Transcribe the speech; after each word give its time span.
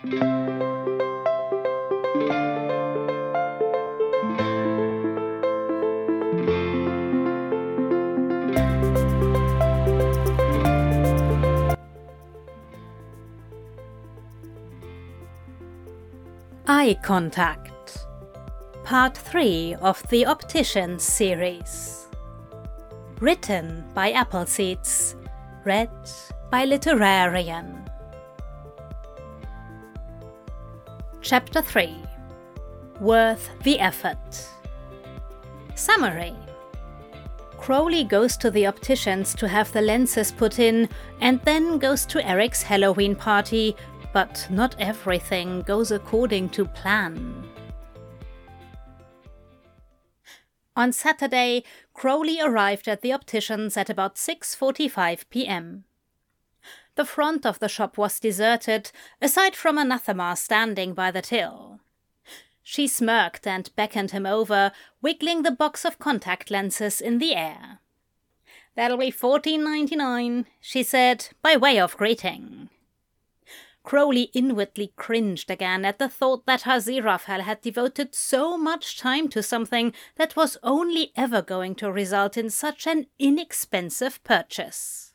Eye 0.00 0.10
Contact, 17.02 18.06
Part 18.84 19.16
3 19.16 19.74
of 19.80 20.08
the 20.10 20.26
Opticians 20.26 21.02
series. 21.02 22.06
Written 23.18 23.84
by 23.94 24.12
Appleseeds, 24.12 25.16
read 25.64 25.90
by 26.52 26.64
Literarian. 26.64 27.87
Chapter 31.28 31.60
3 31.60 31.94
Worth 33.02 33.50
the 33.62 33.78
Effort. 33.78 34.48
Summary 35.74 36.34
Crowley 37.58 38.02
goes 38.02 38.38
to 38.38 38.50
the 38.50 38.64
opticians 38.66 39.34
to 39.34 39.46
have 39.46 39.70
the 39.70 39.82
lenses 39.82 40.32
put 40.32 40.58
in 40.58 40.88
and 41.20 41.38
then 41.42 41.76
goes 41.76 42.06
to 42.06 42.26
Eric's 42.26 42.62
Halloween 42.62 43.14
party 43.14 43.76
but 44.14 44.46
not 44.48 44.74
everything 44.78 45.60
goes 45.60 45.90
according 45.90 46.48
to 46.48 46.64
plan. 46.64 47.44
On 50.74 50.92
Saturday, 50.92 51.62
Crowley 51.92 52.40
arrived 52.40 52.88
at 52.88 53.02
the 53.02 53.12
optician's 53.12 53.76
at 53.76 53.90
about 53.90 54.14
6:45 54.14 55.28
p.m. 55.28 55.84
The 56.98 57.04
front 57.04 57.46
of 57.46 57.60
the 57.60 57.68
shop 57.68 57.96
was 57.96 58.18
deserted, 58.18 58.90
aside 59.22 59.54
from 59.54 59.78
Anathema 59.78 60.34
standing 60.34 60.94
by 60.94 61.12
the 61.12 61.22
till. 61.22 61.78
She 62.64 62.88
smirked 62.88 63.46
and 63.46 63.70
beckoned 63.76 64.10
him 64.10 64.26
over, 64.26 64.72
wiggling 65.00 65.44
the 65.44 65.52
box 65.52 65.84
of 65.84 66.00
contact 66.00 66.50
lenses 66.50 67.00
in 67.00 67.18
the 67.18 67.36
air. 67.36 67.78
That'll 68.74 68.96
be 68.96 69.12
fourteen 69.12 69.62
ninety 69.62 69.94
nine, 69.94 70.46
she 70.60 70.82
said, 70.82 71.28
by 71.40 71.56
way 71.56 71.78
of 71.78 71.96
greeting. 71.96 72.68
Crowley 73.84 74.32
inwardly 74.34 74.92
cringed 74.96 75.52
again 75.52 75.84
at 75.84 76.00
the 76.00 76.08
thought 76.08 76.46
that 76.46 76.62
Aziraphale 76.62 77.42
had 77.42 77.60
devoted 77.60 78.12
so 78.12 78.58
much 78.58 78.98
time 78.98 79.28
to 79.28 79.40
something 79.40 79.94
that 80.16 80.34
was 80.34 80.58
only 80.64 81.12
ever 81.14 81.42
going 81.42 81.76
to 81.76 81.92
result 81.92 82.36
in 82.36 82.50
such 82.50 82.88
an 82.88 83.06
inexpensive 83.20 84.20
purchase. 84.24 85.07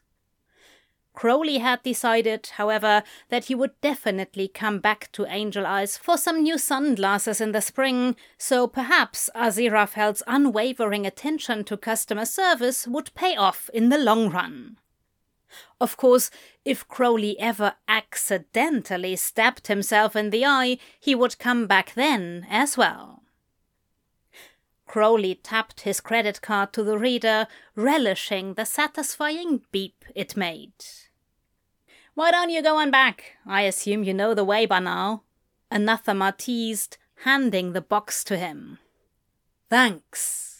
Crowley 1.13 1.59
had 1.59 1.83
decided, 1.83 2.47
however, 2.57 3.03
that 3.29 3.45
he 3.45 3.55
would 3.55 3.79
definitely 3.81 4.47
come 4.47 4.79
back 4.79 5.11
to 5.13 5.25
Angel 5.25 5.65
Eyes 5.65 5.97
for 5.97 6.17
some 6.17 6.43
new 6.43 6.57
sunglasses 6.57 7.39
in 7.39 7.51
the 7.51 7.61
spring, 7.61 8.15
so 8.37 8.67
perhaps 8.67 9.29
Aziraphale's 9.35 10.23
unwavering 10.27 11.05
attention 11.05 11.63
to 11.65 11.77
customer 11.77 12.25
service 12.25 12.87
would 12.87 13.13
pay 13.15 13.35
off 13.35 13.69
in 13.73 13.89
the 13.89 13.97
long 13.97 14.29
run. 14.29 14.77
Of 15.79 15.97
course, 15.97 16.31
if 16.65 16.87
Crowley 16.87 17.39
ever 17.39 17.75
accidentally 17.87 19.15
stabbed 19.15 19.67
himself 19.67 20.15
in 20.15 20.29
the 20.29 20.45
eye, 20.45 20.77
he 20.99 21.13
would 21.13 21.39
come 21.39 21.67
back 21.67 21.93
then 21.93 22.47
as 22.49 22.77
well. 22.77 23.22
Crowley 24.93 25.33
tapped 25.33 25.81
his 25.81 25.99
credit 25.99 26.39
card 26.43 26.71
to 26.73 26.83
the 26.83 26.99
reader, 26.99 27.47
relishing 27.75 28.53
the 28.53 28.63
satisfying 28.63 29.61
beep 29.71 30.05
it 30.13 30.37
made. 30.37 30.71
Why 32.13 32.29
don't 32.29 32.51
you 32.51 32.61
go 32.61 32.77
on 32.77 32.91
back? 32.91 33.37
I 33.43 33.63
assume 33.63 34.03
you 34.03 34.13
know 34.13 34.35
the 34.35 34.43
way 34.43 34.67
by 34.67 34.77
now. 34.77 35.23
Anathema 35.71 36.35
teased, 36.37 36.97
handing 37.23 37.73
the 37.73 37.81
box 37.81 38.23
to 38.25 38.37
him. 38.37 38.77
Thanks. 39.67 40.52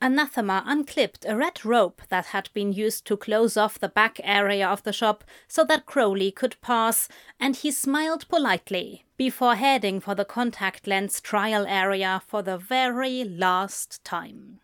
Anathema 0.00 0.62
unclipped 0.66 1.24
a 1.26 1.36
red 1.36 1.64
rope 1.64 2.02
that 2.10 2.26
had 2.26 2.50
been 2.52 2.72
used 2.72 3.06
to 3.06 3.16
close 3.16 3.56
off 3.56 3.78
the 3.78 3.88
back 3.88 4.20
area 4.22 4.68
of 4.68 4.82
the 4.82 4.92
shop 4.92 5.24
so 5.48 5.64
that 5.64 5.86
Crowley 5.86 6.30
could 6.30 6.60
pass, 6.60 7.08
and 7.40 7.56
he 7.56 7.70
smiled 7.70 8.28
politely 8.28 9.06
before 9.16 9.54
heading 9.54 9.98
for 9.98 10.14
the 10.14 10.24
contact 10.24 10.86
lens 10.86 11.20
trial 11.20 11.66
area 11.66 12.22
for 12.26 12.42
the 12.42 12.58
very 12.58 13.24
last 13.24 14.04
time. 14.04 14.60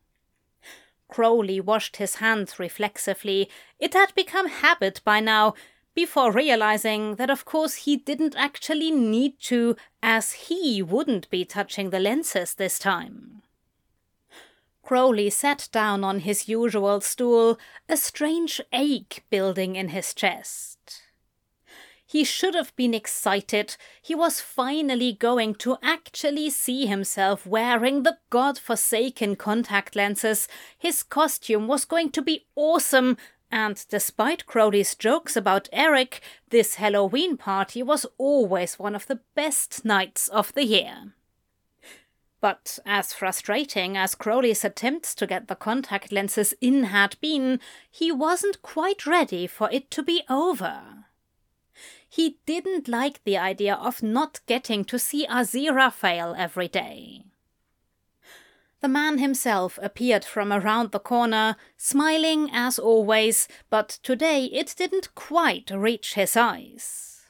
Crowley 1.09 1.60
washed 1.60 1.97
his 1.97 2.16
hands 2.16 2.59
reflexively. 2.59 3.49
It 3.78 3.94
had 3.94 4.14
become 4.14 4.49
habit 4.49 5.00
by 5.04 5.20
now, 5.20 5.54
before 5.94 6.32
realizing 6.32 7.16
that 7.16 7.31
of 7.31 7.44
course 7.44 7.75
he 7.75 7.97
didn't 7.97 8.34
actually 8.37 8.91
need 8.91 9.38
to, 9.41 9.76
as 10.03 10.32
he 10.32 10.82
wouldn't 10.82 11.28
be 11.31 11.44
touching 11.44 11.91
the 11.91 12.00
lenses 12.00 12.54
this 12.54 12.78
time. 12.78 13.43
Crowley 14.82 15.31
sat 15.31 15.69
down 15.72 16.04
on 16.04 16.20
his 16.20 16.48
usual 16.48 17.00
stool, 17.00 17.59
a 17.88 17.97
strange 17.97 18.60
ache 18.72 19.25
building 19.31 19.76
in 19.76 19.88
his 19.88 20.12
chest. 20.12 21.03
He 22.04 22.25
should 22.25 22.54
have 22.54 22.76
been 22.76 22.93
excited. 22.93 23.76
He 24.03 24.15
was 24.15 24.41
finally 24.41 25.15
going 25.15 25.54
to 25.56 25.78
actually 25.82 26.50
see 26.50 26.84
himself 26.84 27.47
wearing 27.47 28.03
the 28.03 28.19
god-forsaken 28.28 29.37
contact 29.37 29.97
lenses. 29.97 30.47
His 30.76 31.03
costume 31.03 31.69
was 31.69 31.87
going 31.87 32.10
to 32.10 32.20
be 32.20 32.44
awesome, 32.54 33.16
and 33.50 33.82
despite 33.88 34.44
Crowley's 34.44 34.94
jokes 34.94 35.37
about 35.37 35.70
Eric, 35.72 36.20
this 36.50 36.75
Halloween 36.75 37.38
party 37.38 37.82
was 37.82 38.04
always 38.19 38.78
one 38.78 38.94
of 38.94 39.06
the 39.06 39.20
best 39.34 39.82
nights 39.82 40.28
of 40.28 40.53
the 40.53 40.64
year. 40.64 41.14
But 42.42 42.80
as 42.84 43.14
frustrating 43.14 43.97
as 43.97 44.16
Crowley's 44.16 44.64
attempts 44.64 45.14
to 45.14 45.28
get 45.28 45.47
the 45.47 45.54
contact 45.54 46.10
lenses 46.10 46.53
in 46.60 46.84
had 46.84 47.16
been, 47.20 47.60
he 47.88 48.10
wasn't 48.10 48.62
quite 48.62 49.06
ready 49.06 49.47
for 49.47 49.70
it 49.70 49.92
to 49.92 50.03
be 50.03 50.25
over. 50.28 51.04
He 52.08 52.38
didn't 52.44 52.88
like 52.88 53.22
the 53.22 53.38
idea 53.38 53.76
of 53.76 54.02
not 54.02 54.41
getting 54.47 54.84
to 54.86 54.98
see 54.98 55.25
Aziraphale 55.25 56.36
every 56.36 56.66
day. 56.66 57.26
The 58.81 58.88
man 58.88 59.19
himself 59.19 59.78
appeared 59.81 60.25
from 60.25 60.52
around 60.52 60.91
the 60.91 60.98
corner, 60.98 61.54
smiling 61.76 62.50
as 62.52 62.76
always, 62.76 63.47
but 63.70 64.00
today 64.02 64.47
it 64.47 64.75
didn't 64.76 65.14
quite 65.14 65.70
reach 65.70 66.14
his 66.14 66.36
eyes. 66.36 67.20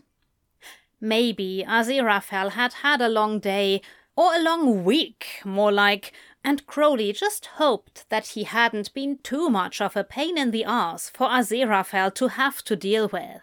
Maybe 1.03 1.65
Aziraphale 1.69 2.53
had 2.53 2.73
had 2.75 3.03
a 3.03 3.11
long 3.11 3.41
day, 3.41 3.83
or 4.17 4.35
a 4.35 4.43
long 4.43 4.85
week, 4.85 5.41
more 5.45 5.73
like, 5.73 6.13
and 6.45 6.67
Crowley 6.67 7.13
just 7.13 7.47
hoped 7.47 8.09
that 8.11 8.29
he 8.29 8.45
hadn't 8.45 8.93
been 8.95 9.19
too 9.23 9.49
much 9.49 9.81
of 9.81 9.97
a 9.97 10.05
pain 10.05 10.37
in 10.37 10.51
the 10.51 10.65
ass 10.65 11.11
for 11.11 11.29
Aziraphale 11.29 12.15
to 12.15 12.29
have 12.29 12.63
to 12.65 12.77
deal 12.77 13.09
with. 13.09 13.43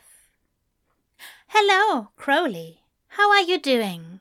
Hello, 1.48 2.10
Crowley. 2.16 2.82
How 3.10 3.32
are 3.32 3.42
you 3.42 3.60
doing? 3.60 4.20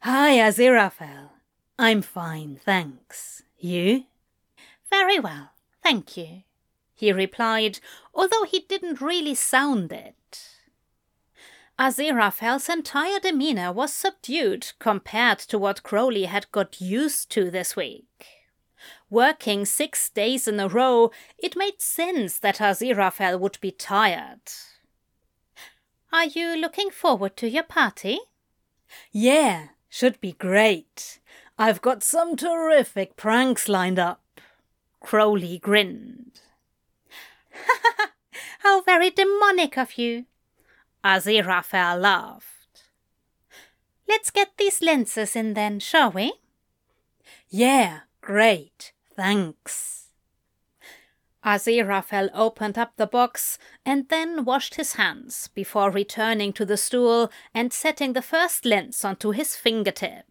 Hi, 0.00 0.36
Aziraphale. 0.36 1.30
I'm 1.78 2.02
fine, 2.02 2.58
thanks. 2.64 3.42
You? 3.58 4.04
Very 4.88 5.18
well, 5.18 5.50
thank 5.82 6.16
you, 6.16 6.42
he 6.94 7.12
replied, 7.12 7.80
although 8.14 8.44
he 8.44 8.60
didn't 8.60 9.00
really 9.00 9.34
sound 9.34 9.90
it. 9.92 10.14
Aziraphale's 11.78 12.68
entire 12.68 13.18
demeanor 13.18 13.72
was 13.72 13.92
subdued 13.92 14.72
compared 14.78 15.40
to 15.40 15.58
what 15.58 15.82
Crowley 15.82 16.24
had 16.24 16.50
got 16.52 16.80
used 16.80 17.30
to 17.30 17.50
this 17.50 17.74
week. 17.74 18.26
Working 19.10 19.64
six 19.64 20.08
days 20.08 20.46
in 20.46 20.60
a 20.60 20.68
row, 20.68 21.10
it 21.36 21.56
made 21.56 21.80
sense 21.80 22.38
that 22.38 22.58
Aziraphale 22.58 23.40
would 23.40 23.58
be 23.60 23.72
tired. 23.72 24.40
Are 26.12 26.26
you 26.26 26.56
looking 26.56 26.90
forward 26.90 27.36
to 27.38 27.50
your 27.50 27.64
party? 27.64 28.20
Yeah, 29.10 29.68
should 29.88 30.20
be 30.20 30.32
great. 30.32 31.18
I've 31.58 31.82
got 31.82 32.04
some 32.04 32.36
terrific 32.36 33.16
pranks 33.16 33.68
lined 33.68 33.98
up. 33.98 34.22
Crowley 35.00 35.58
grinned. 35.58 36.40
How 38.60 38.80
very 38.82 39.10
demonic 39.10 39.76
of 39.76 39.98
you, 39.98 40.26
Aziraphale 41.04 42.00
laughed. 42.00 42.84
Let's 44.08 44.30
get 44.30 44.56
these 44.56 44.80
lenses 44.80 45.36
in 45.36 45.54
then, 45.54 45.78
shall 45.78 46.10
we? 46.10 46.32
Yeah, 47.48 48.00
great, 48.20 48.92
thanks. 49.14 50.08
Aziraphale 51.44 52.30
opened 52.32 52.78
up 52.78 52.96
the 52.96 53.06
box 53.06 53.58
and 53.84 54.08
then 54.08 54.46
washed 54.46 54.76
his 54.76 54.94
hands 54.94 55.48
before 55.54 55.90
returning 55.90 56.54
to 56.54 56.64
the 56.64 56.78
stool 56.78 57.30
and 57.52 57.70
setting 57.70 58.14
the 58.14 58.22
first 58.22 58.64
lens 58.64 59.04
onto 59.04 59.30
his 59.32 59.54
fingertip. 59.54 60.24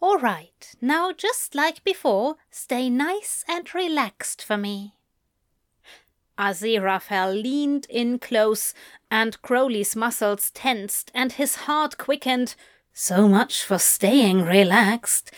All 0.00 0.16
right, 0.16 0.74
now 0.80 1.12
just 1.12 1.54
like 1.54 1.84
before, 1.84 2.36
stay 2.50 2.88
nice 2.88 3.44
and 3.46 3.72
relaxed 3.74 4.42
for 4.42 4.56
me. 4.56 4.95
Aziraphale 6.38 7.42
leaned 7.42 7.86
in 7.88 8.18
close, 8.18 8.74
and 9.10 9.40
Crowley's 9.42 9.96
muscles 9.96 10.50
tensed 10.50 11.10
and 11.14 11.32
his 11.32 11.56
heart 11.56 11.98
quickened. 11.98 12.54
So 12.92 13.28
much 13.28 13.62
for 13.62 13.78
staying 13.78 14.42
relaxed. 14.42 15.30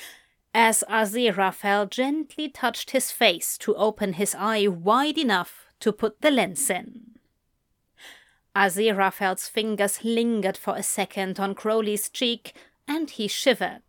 As 0.55 0.83
Aziraphale 0.89 1.89
gently 1.89 2.49
touched 2.49 2.91
his 2.91 3.11
face 3.13 3.57
to 3.59 3.75
open 3.77 4.15
his 4.15 4.35
eye 4.35 4.67
wide 4.67 5.19
enough 5.19 5.67
to 5.81 5.93
put 5.93 6.21
the 6.21 6.31
lens 6.31 6.69
in. 6.71 7.19
Aziraphale's 8.57 9.49
fingers 9.49 10.03
lingered 10.03 10.57
for 10.57 10.75
a 10.77 10.83
second 10.83 11.39
on 11.39 11.55
Crowley's 11.55 12.09
cheek, 12.09 12.57
and 12.89 13.11
he 13.11 13.29
shivered. 13.29 13.83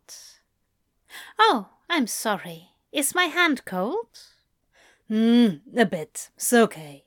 Oh, 1.38 1.70
I'm 1.88 2.06
sorry. 2.06 2.68
Is 2.92 3.14
my 3.14 3.24
hand 3.24 3.64
cold? 3.64 4.29
Hmm, 5.10 5.56
a 5.76 5.84
bit. 5.84 6.30
It's 6.36 6.52
okay. 6.52 7.02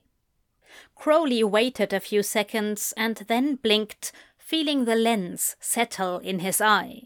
Crowley 0.94 1.42
waited 1.42 1.94
a 1.94 2.00
few 2.00 2.22
seconds 2.22 2.92
and 2.98 3.16
then 3.28 3.54
blinked, 3.54 4.12
feeling 4.36 4.84
the 4.84 4.94
lens 4.94 5.56
settle 5.58 6.18
in 6.18 6.40
his 6.40 6.60
eye. 6.60 7.04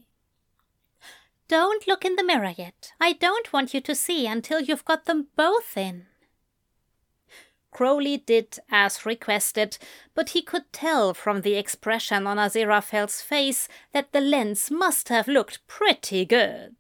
Don't 1.47 1.87
look 1.87 2.05
in 2.05 2.17
the 2.17 2.25
mirror 2.25 2.53
yet. 2.59 2.93
I 3.01 3.13
don't 3.13 3.53
want 3.53 3.73
you 3.75 3.81
to 3.83 3.95
see 3.95 4.27
until 4.27 4.61
you've 4.61 4.85
got 4.85 5.05
them 5.05 5.29
both 5.37 5.77
in. 5.77 6.07
Crowley 7.71 8.17
did 8.17 8.59
as 8.69 9.07
requested, 9.07 9.79
but 10.15 10.31
he 10.31 10.43
could 10.43 10.73
tell 10.73 11.15
from 11.15 11.43
the 11.43 11.55
expression 11.55 12.27
on 12.27 12.39
Aziraphale's 12.39 13.23
face 13.23 13.69
that 13.93 14.11
the 14.11 14.21
lens 14.21 14.69
must 14.69 15.11
have 15.11 15.29
looked 15.29 15.65
pretty 15.69 16.25
good. 16.25 16.75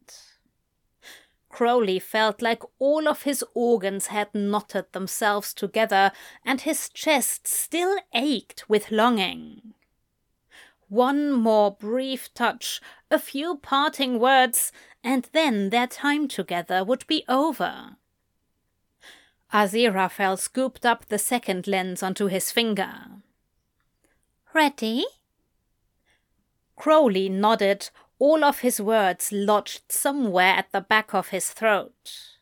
Crowley 1.49 1.99
felt 1.99 2.43
like 2.43 2.63
all 2.79 3.09
of 3.09 3.23
his 3.23 3.45
organs 3.55 4.09
had 4.09 4.35
knotted 4.35 4.93
themselves 4.93 5.55
together, 5.55 6.13
and 6.45 6.61
his 6.61 6.89
chest 6.89 7.49
still 7.49 7.97
ached 8.13 8.69
with 8.69 8.91
longing. 8.91 9.75
One 10.89 11.33
more 11.33 11.71
brief 11.71 12.33
touch, 12.35 12.81
a 13.11 13.19
few 13.19 13.57
parting 13.57 14.19
words, 14.19 14.73
and 15.03 15.29
then 15.33 15.71
their 15.71 15.87
time 15.87 16.29
together 16.29 16.85
would 16.85 17.07
be 17.07 17.25
over. 17.29 17.97
Aziraphale 19.53 20.39
scooped 20.39 20.85
up 20.85 21.07
the 21.07 21.19
second 21.19 21.67
lens 21.67 22.03
onto 22.03 22.27
his 22.27 22.51
finger. 22.51 22.93
Ready? 24.55 25.05
Crowley 26.77 27.29
nodded, 27.29 27.91
all 28.19 28.45
of 28.45 28.61
his 28.61 28.81
words 28.81 29.31
lodged 29.33 29.91
somewhere 29.91 30.55
at 30.55 30.71
the 30.73 30.81
back 30.81 31.15
of 31.15 31.29
his 31.29 31.51
throat. 31.51 32.37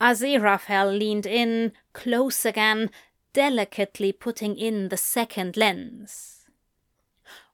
Aziraphale 0.00 0.96
leaned 0.96 1.26
in, 1.26 1.72
close 1.92 2.44
again, 2.44 2.90
delicately 3.32 4.12
putting 4.12 4.56
in 4.56 4.88
the 4.88 4.96
second 4.96 5.56
lens. 5.56 6.46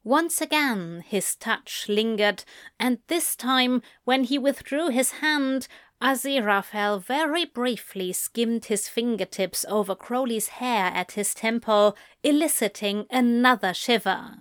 Once 0.02 0.42
again 0.42 1.02
his 1.06 1.34
touch 1.34 1.86
lingered, 1.88 2.44
and 2.78 2.98
this 3.06 3.34
time, 3.34 3.80
when 4.04 4.24
he 4.24 4.36
withdrew 4.36 4.88
his 4.88 5.12
hand, 5.12 5.66
Aziraphale 6.02 7.02
very 7.02 7.46
briefly 7.46 8.12
skimmed 8.12 8.66
his 8.66 8.88
fingertips 8.88 9.64
over 9.66 9.94
Crowley's 9.94 10.48
hair 10.48 10.92
at 10.94 11.12
his 11.12 11.32
temple, 11.32 11.96
eliciting 12.22 13.06
another 13.10 13.72
shiver. 13.72 14.34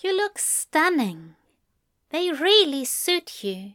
You 0.00 0.16
look 0.16 0.38
stunning. 0.38 1.34
They 2.10 2.30
really 2.30 2.84
suit 2.84 3.42
you. 3.42 3.72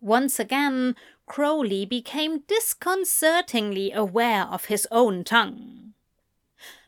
Once 0.00 0.40
again, 0.40 0.96
Crowley 1.26 1.86
became 1.86 2.40
disconcertingly 2.48 3.92
aware 3.92 4.46
of 4.46 4.64
his 4.64 4.88
own 4.90 5.22
tongue. 5.22 5.92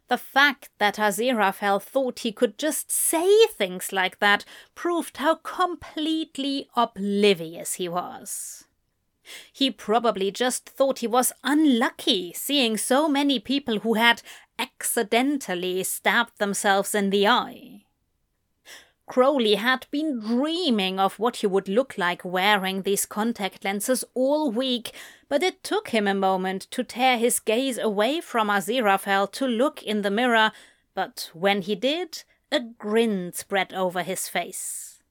The 0.09 0.19
fact 0.19 0.71
that 0.79 0.97
Aziraphale 0.97 1.81
thought 1.81 2.21
he 2.21 2.33
could 2.33 2.59
just 2.59 2.91
say 2.91 3.47
things 3.47 3.93
like 3.93 4.19
that 4.19 4.45
proved 4.75 5.19
how 5.19 5.37
completely 5.37 6.69
oblivious 6.75 7.75
he 7.75 7.89
was. 7.89 8.65
He 9.53 9.71
probably 9.71 10.33
just 10.33 10.69
thought 10.69 11.01
he 11.01 11.07
was 11.07 11.33
unlucky 11.45 12.33
seeing 12.33 12.79
so 12.79 13.09
many 13.09 13.39
people 13.39 13.81
who 13.81 13.95
had 13.95 14.23
accidentally 14.59 15.85
stabbed 15.85 16.39
themselves 16.39 16.97
in 16.97 17.11
the 17.11 17.29
eye. 17.29 17.85
Crowley 19.09 19.55
had 19.55 19.87
been 19.91 20.21
dreaming 20.21 21.01
of 21.01 21.19
what 21.19 21.37
he 21.37 21.47
would 21.47 21.67
look 21.67 21.97
like 21.97 22.25
wearing 22.25 22.83
these 22.83 23.07
contact 23.07 23.65
lenses 23.65 24.05
all 24.15 24.51
week, 24.51 24.93
but 25.29 25.43
it 25.43 25.65
took 25.65 25.89
him 25.89 26.07
a 26.07 26.15
moment 26.15 26.63
to 26.71 26.85
tear 26.85 27.17
his 27.17 27.41
gaze 27.41 27.79
away 27.79 28.21
from 28.21 28.49
Aziraphale 28.49 29.33
to 29.33 29.47
look 29.47 29.83
in 29.83 30.03
the 30.03 30.11
mirror, 30.11 30.53
but 30.95 31.31
when 31.33 31.63
he 31.63 31.75
did, 31.75 32.23
a 32.53 32.61
grin 32.61 33.33
spread 33.33 33.73
over 33.73 34.03
his 34.03 34.29
face. 34.29 35.03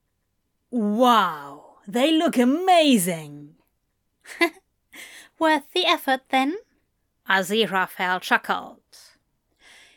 Wow, 0.70 1.78
they 1.86 2.12
look 2.12 2.38
amazing! 2.38 3.56
Worth 5.38 5.72
the 5.72 5.86
effort, 5.86 6.20
then? 6.30 6.56
Aziraphale 7.28 8.20
chuckled. 8.20 8.78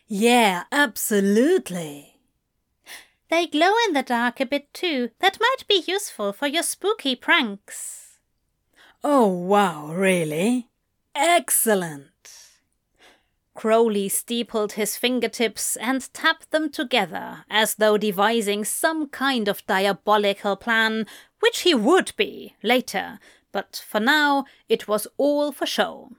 Yeah, 0.08 0.64
absolutely. 0.72 2.11
They 3.32 3.48
glow 3.48 3.72
in 3.88 3.94
the 3.94 4.04
dark 4.04 4.42
a 4.42 4.46
bit 4.46 4.74
too. 4.74 5.12
That 5.20 5.40
might 5.40 5.66
be 5.66 5.86
useful 5.88 6.34
for 6.34 6.48
your 6.48 6.64
spooky 6.64 7.16
pranks. 7.16 8.20
Oh, 9.06 9.28
wow, 9.28 9.94
really? 9.94 10.68
Excellent. 11.16 12.10
Crowley 13.56 14.10
steepled 14.10 14.74
his 14.74 14.98
fingertips 14.98 15.78
and 15.78 16.14
tapped 16.14 16.52
them 16.52 16.70
together 16.70 17.46
as 17.50 17.76
though 17.76 17.98
devising 17.98 18.66
some 18.66 19.08
kind 19.08 19.48
of 19.48 19.66
diabolical 19.66 20.58
plan, 20.58 21.06
which 21.40 21.62
he 21.62 21.74
would 21.74 22.12
be 22.18 22.56
later, 22.62 23.18
but 23.54 23.82
for 23.88 24.02
now 24.02 24.44
it 24.68 24.90
was 24.90 25.08
all 25.16 25.54
for 25.54 25.66
show. 25.66 26.12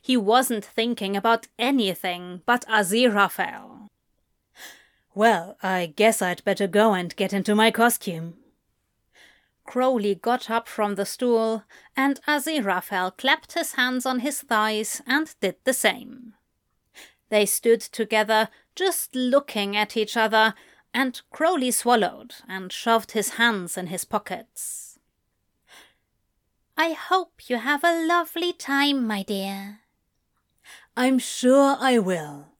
He 0.00 0.16
wasn't 0.16 0.64
thinking 0.64 1.14
about 1.14 1.48
anything 1.58 2.40
but 2.46 2.64
Aziraphale. 2.68 3.90
Well, 5.14 5.56
I 5.62 5.92
guess 5.94 6.22
I'd 6.22 6.44
better 6.44 6.66
go 6.66 6.94
and 6.94 7.14
get 7.16 7.32
into 7.32 7.54
my 7.54 7.70
costume. 7.70 8.34
Crowley 9.64 10.14
got 10.14 10.50
up 10.50 10.68
from 10.68 10.94
the 10.94 11.06
stool, 11.06 11.64
and 11.96 12.20
Aziraphale 12.26 13.16
clapped 13.16 13.52
his 13.52 13.74
hands 13.74 14.06
on 14.06 14.20
his 14.20 14.40
thighs 14.40 15.02
and 15.06 15.34
did 15.40 15.56
the 15.64 15.72
same. 15.72 16.34
They 17.28 17.46
stood 17.46 17.80
together, 17.80 18.48
just 18.74 19.14
looking 19.14 19.76
at 19.76 19.96
each 19.96 20.16
other, 20.16 20.54
and 20.92 21.20
Crowley 21.30 21.70
swallowed 21.70 22.34
and 22.48 22.72
shoved 22.72 23.12
his 23.12 23.30
hands 23.30 23.78
in 23.78 23.86
his 23.86 24.04
pockets. 24.04 24.98
I 26.76 26.92
hope 26.92 27.48
you 27.48 27.58
have 27.58 27.84
a 27.84 28.06
lovely 28.06 28.52
time, 28.52 29.06
my 29.06 29.22
dear. 29.22 29.80
I'm 30.96 31.18
sure 31.18 31.76
I 31.78 31.98
will. 31.98 32.51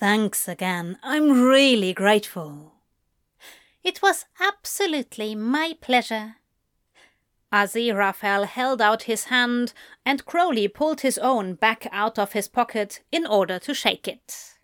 Thanks 0.00 0.48
again. 0.48 0.96
I'm 1.02 1.42
really 1.42 1.92
grateful. 1.92 2.72
It 3.84 4.00
was 4.00 4.24
absolutely 4.40 5.34
my 5.34 5.76
pleasure. 5.78 6.36
Aziraphale 7.52 8.46
held 8.46 8.80
out 8.80 9.02
his 9.02 9.24
hand, 9.24 9.74
and 10.06 10.24
Crowley 10.24 10.68
pulled 10.68 11.02
his 11.02 11.18
own 11.18 11.52
back 11.52 11.86
out 11.92 12.18
of 12.18 12.32
his 12.32 12.48
pocket 12.48 13.02
in 13.12 13.26
order 13.26 13.58
to 13.58 13.74
shake 13.74 14.08
it. 14.08 14.54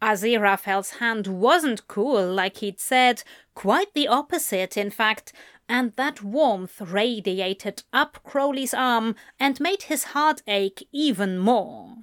Aziraphale's 0.00 0.90
hand 1.00 1.26
wasn't 1.26 1.88
cool 1.88 2.32
like 2.32 2.58
he'd 2.58 2.78
said, 2.78 3.24
quite 3.56 3.92
the 3.94 4.06
opposite, 4.06 4.76
in 4.76 4.92
fact, 4.92 5.32
and 5.68 5.94
that 5.94 6.22
warmth 6.22 6.80
radiated 6.80 7.82
up 7.92 8.20
Crowley's 8.22 8.74
arm 8.74 9.16
and 9.40 9.58
made 9.58 9.82
his 9.82 10.04
heart 10.14 10.40
ache 10.46 10.86
even 10.92 11.36
more. 11.36 11.96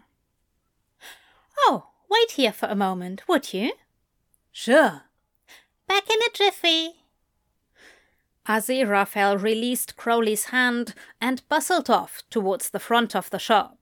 Oh, 1.59 1.87
Wait 2.09 2.31
here 2.31 2.51
for 2.51 2.67
a 2.67 2.75
moment, 2.75 3.27
would 3.27 3.53
you? 3.53 3.73
Sure. 4.51 5.03
Back 5.87 6.09
in 6.09 6.19
a 6.21 6.31
jiffy. 6.33 6.93
Aziraphale 8.47 9.41
released 9.41 9.97
Crowley's 9.97 10.45
hand 10.45 10.93
and 11.19 11.47
bustled 11.49 11.89
off 11.89 12.23
towards 12.29 12.69
the 12.69 12.79
front 12.79 13.15
of 13.15 13.29
the 13.29 13.39
shop. 13.39 13.77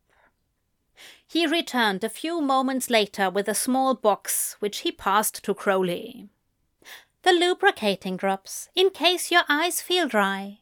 He 1.28 1.46
returned 1.46 2.04
a 2.04 2.10
few 2.10 2.42
moments 2.42 2.90
later 2.90 3.30
with 3.30 3.48
a 3.48 3.56
small 3.56 3.94
box 3.94 4.56
which 4.60 4.80
he 4.80 4.92
passed 4.92 5.44
to 5.44 5.54
Crowley. 5.54 6.30
The 7.24 7.32
lubricating 7.32 8.18
drops, 8.18 8.70
in 8.76 8.92
case 8.92 9.32
your 9.32 9.42
eyes 9.50 9.82
feel 9.82 10.08
dry. 10.08 10.60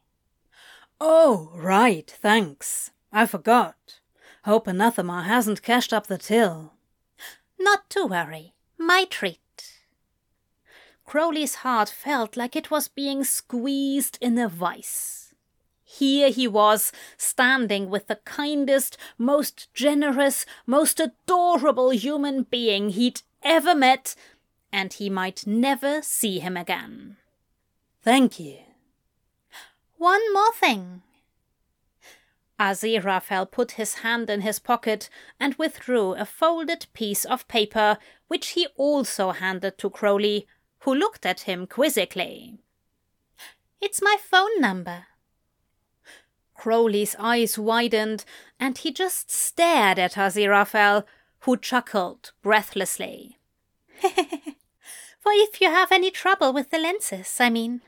Oh, 1.00 1.52
right, 1.54 2.10
thanks. 2.10 2.92
I 3.12 3.26
forgot. 3.26 4.00
Hope 4.46 4.68
Anathema 4.68 5.24
hasn't 5.24 5.62
cashed 5.62 5.94
up 5.94 6.08
the 6.08 6.18
till. 6.18 6.74
Not 7.64 7.90
to 7.92 8.06
worry. 8.06 8.54
My 8.78 9.06
treat. 9.06 9.40
Crowley's 11.06 11.56
heart 11.56 11.90
felt 11.90 12.36
like 12.36 12.56
it 12.56 12.70
was 12.70 12.88
being 12.90 13.24
squeezed 13.24 14.18
in 14.20 14.38
a 14.38 14.50
vice. 14.50 15.34
here 15.94 16.30
he 16.30 16.48
was, 16.48 16.92
standing 17.18 17.90
with 17.90 18.08
the 18.08 18.20
kindest, 18.26 18.98
most 19.18 19.72
generous, 19.74 20.46
most 20.66 21.00
adorable 21.00 21.92
human 21.92 22.44
being 22.44 22.90
he'd 22.90 23.22
ever 23.44 23.76
met, 23.76 24.16
and 24.72 24.94
he 24.94 25.10
might 25.10 25.46
never 25.46 26.02
see 26.02 26.40
him 26.40 26.58
again. 26.58 27.18
Thank 28.02 28.40
you. 28.40 28.58
One 29.98 30.34
more 30.34 30.54
thing. 30.54 31.04
Aziraphale 32.64 33.52
put 33.52 33.72
his 33.72 33.96
hand 33.96 34.30
in 34.30 34.42
his 34.42 34.58
pocket 34.58 35.10
and 35.40 35.54
withdrew 35.56 36.14
a 36.14 36.26
folded 36.26 36.88
piece 36.94 37.26
of 37.26 37.48
paper, 37.50 37.98
which 38.28 38.50
he 38.50 38.68
also 38.78 39.32
handed 39.32 39.78
to 39.80 39.90
Crowley, 39.90 40.48
who 40.80 40.96
looked 40.96 41.26
at 41.26 41.42
him 41.42 41.68
quizzically. 41.68 42.58
It's 43.82 44.02
my 44.02 44.16
phone 44.18 44.62
number. 44.62 45.08
Crowley's 46.56 47.18
eyes 47.20 47.58
widened, 47.58 48.24
and 48.60 48.78
he 48.78 48.94
just 48.94 49.30
stared 49.30 50.00
at 50.00 50.14
Aziraphale, 50.14 51.04
who 51.40 51.58
chuckled 51.58 52.32
breathlessly. 52.42 53.40
For 54.02 55.32
if 55.34 55.60
you 55.60 55.70
have 55.70 55.92
any 55.92 56.12
trouble 56.12 56.54
with 56.54 56.70
the 56.70 56.80
lenses, 56.80 57.36
I 57.42 57.50
mean. 57.50 57.82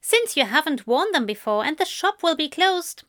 Since 0.00 0.36
you 0.36 0.44
haven't 0.44 0.86
worn 0.86 1.10
them 1.10 1.26
before 1.26 1.64
and 1.64 1.76
the 1.76 1.84
shop 1.84 2.22
will 2.22 2.36
be 2.36 2.48
closed. 2.48 3.02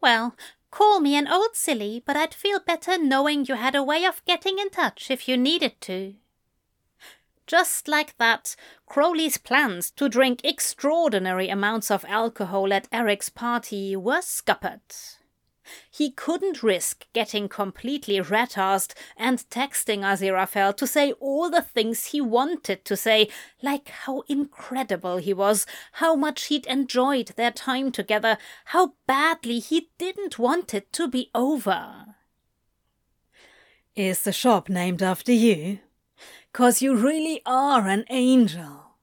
Well, 0.00 0.34
call 0.70 1.00
me 1.00 1.16
an 1.16 1.28
old 1.28 1.54
silly, 1.54 2.02
but 2.04 2.16
I'd 2.16 2.34
feel 2.34 2.60
better 2.60 2.96
knowing 2.96 3.44
you 3.44 3.54
had 3.54 3.74
a 3.74 3.82
way 3.82 4.04
of 4.04 4.24
getting 4.24 4.58
in 4.58 4.70
touch 4.70 5.10
if 5.10 5.28
you 5.28 5.36
needed 5.36 5.80
to. 5.82 6.14
Just 7.46 7.88
like 7.88 8.16
that, 8.18 8.54
Crowley's 8.86 9.36
plans 9.36 9.90
to 9.92 10.08
drink 10.08 10.40
extraordinary 10.44 11.48
amounts 11.48 11.90
of 11.90 12.04
alcohol 12.06 12.72
at 12.72 12.88
Eric's 12.92 13.28
party 13.28 13.96
were 13.96 14.22
scuppered. 14.22 14.80
He 15.90 16.10
couldn't 16.10 16.62
risk 16.62 17.06
getting 17.12 17.48
completely 17.48 18.20
rat-assed 18.20 18.94
and 19.16 19.38
texting 19.50 20.00
Aziraphale 20.00 20.76
to 20.76 20.86
say 20.86 21.12
all 21.12 21.50
the 21.50 21.62
things 21.62 22.06
he 22.06 22.20
wanted 22.20 22.84
to 22.86 22.96
say, 22.96 23.28
like 23.62 23.88
how 23.88 24.22
incredible 24.28 25.18
he 25.18 25.34
was, 25.34 25.66
how 25.92 26.16
much 26.16 26.44
he'd 26.44 26.66
enjoyed 26.66 27.28
their 27.36 27.50
time 27.50 27.92
together, 27.92 28.38
how 28.66 28.94
badly 29.06 29.58
he 29.58 29.90
didn't 29.98 30.38
want 30.38 30.74
it 30.74 30.92
to 30.94 31.08
be 31.08 31.30
over. 31.34 32.16
Is 33.94 34.22
the 34.22 34.32
shop 34.32 34.68
named 34.68 35.02
after 35.02 35.32
you? 35.32 35.80
Cause 36.52 36.80
you 36.80 36.96
really 36.96 37.42
are 37.44 37.86
an 37.86 38.04
angel. 38.08 38.96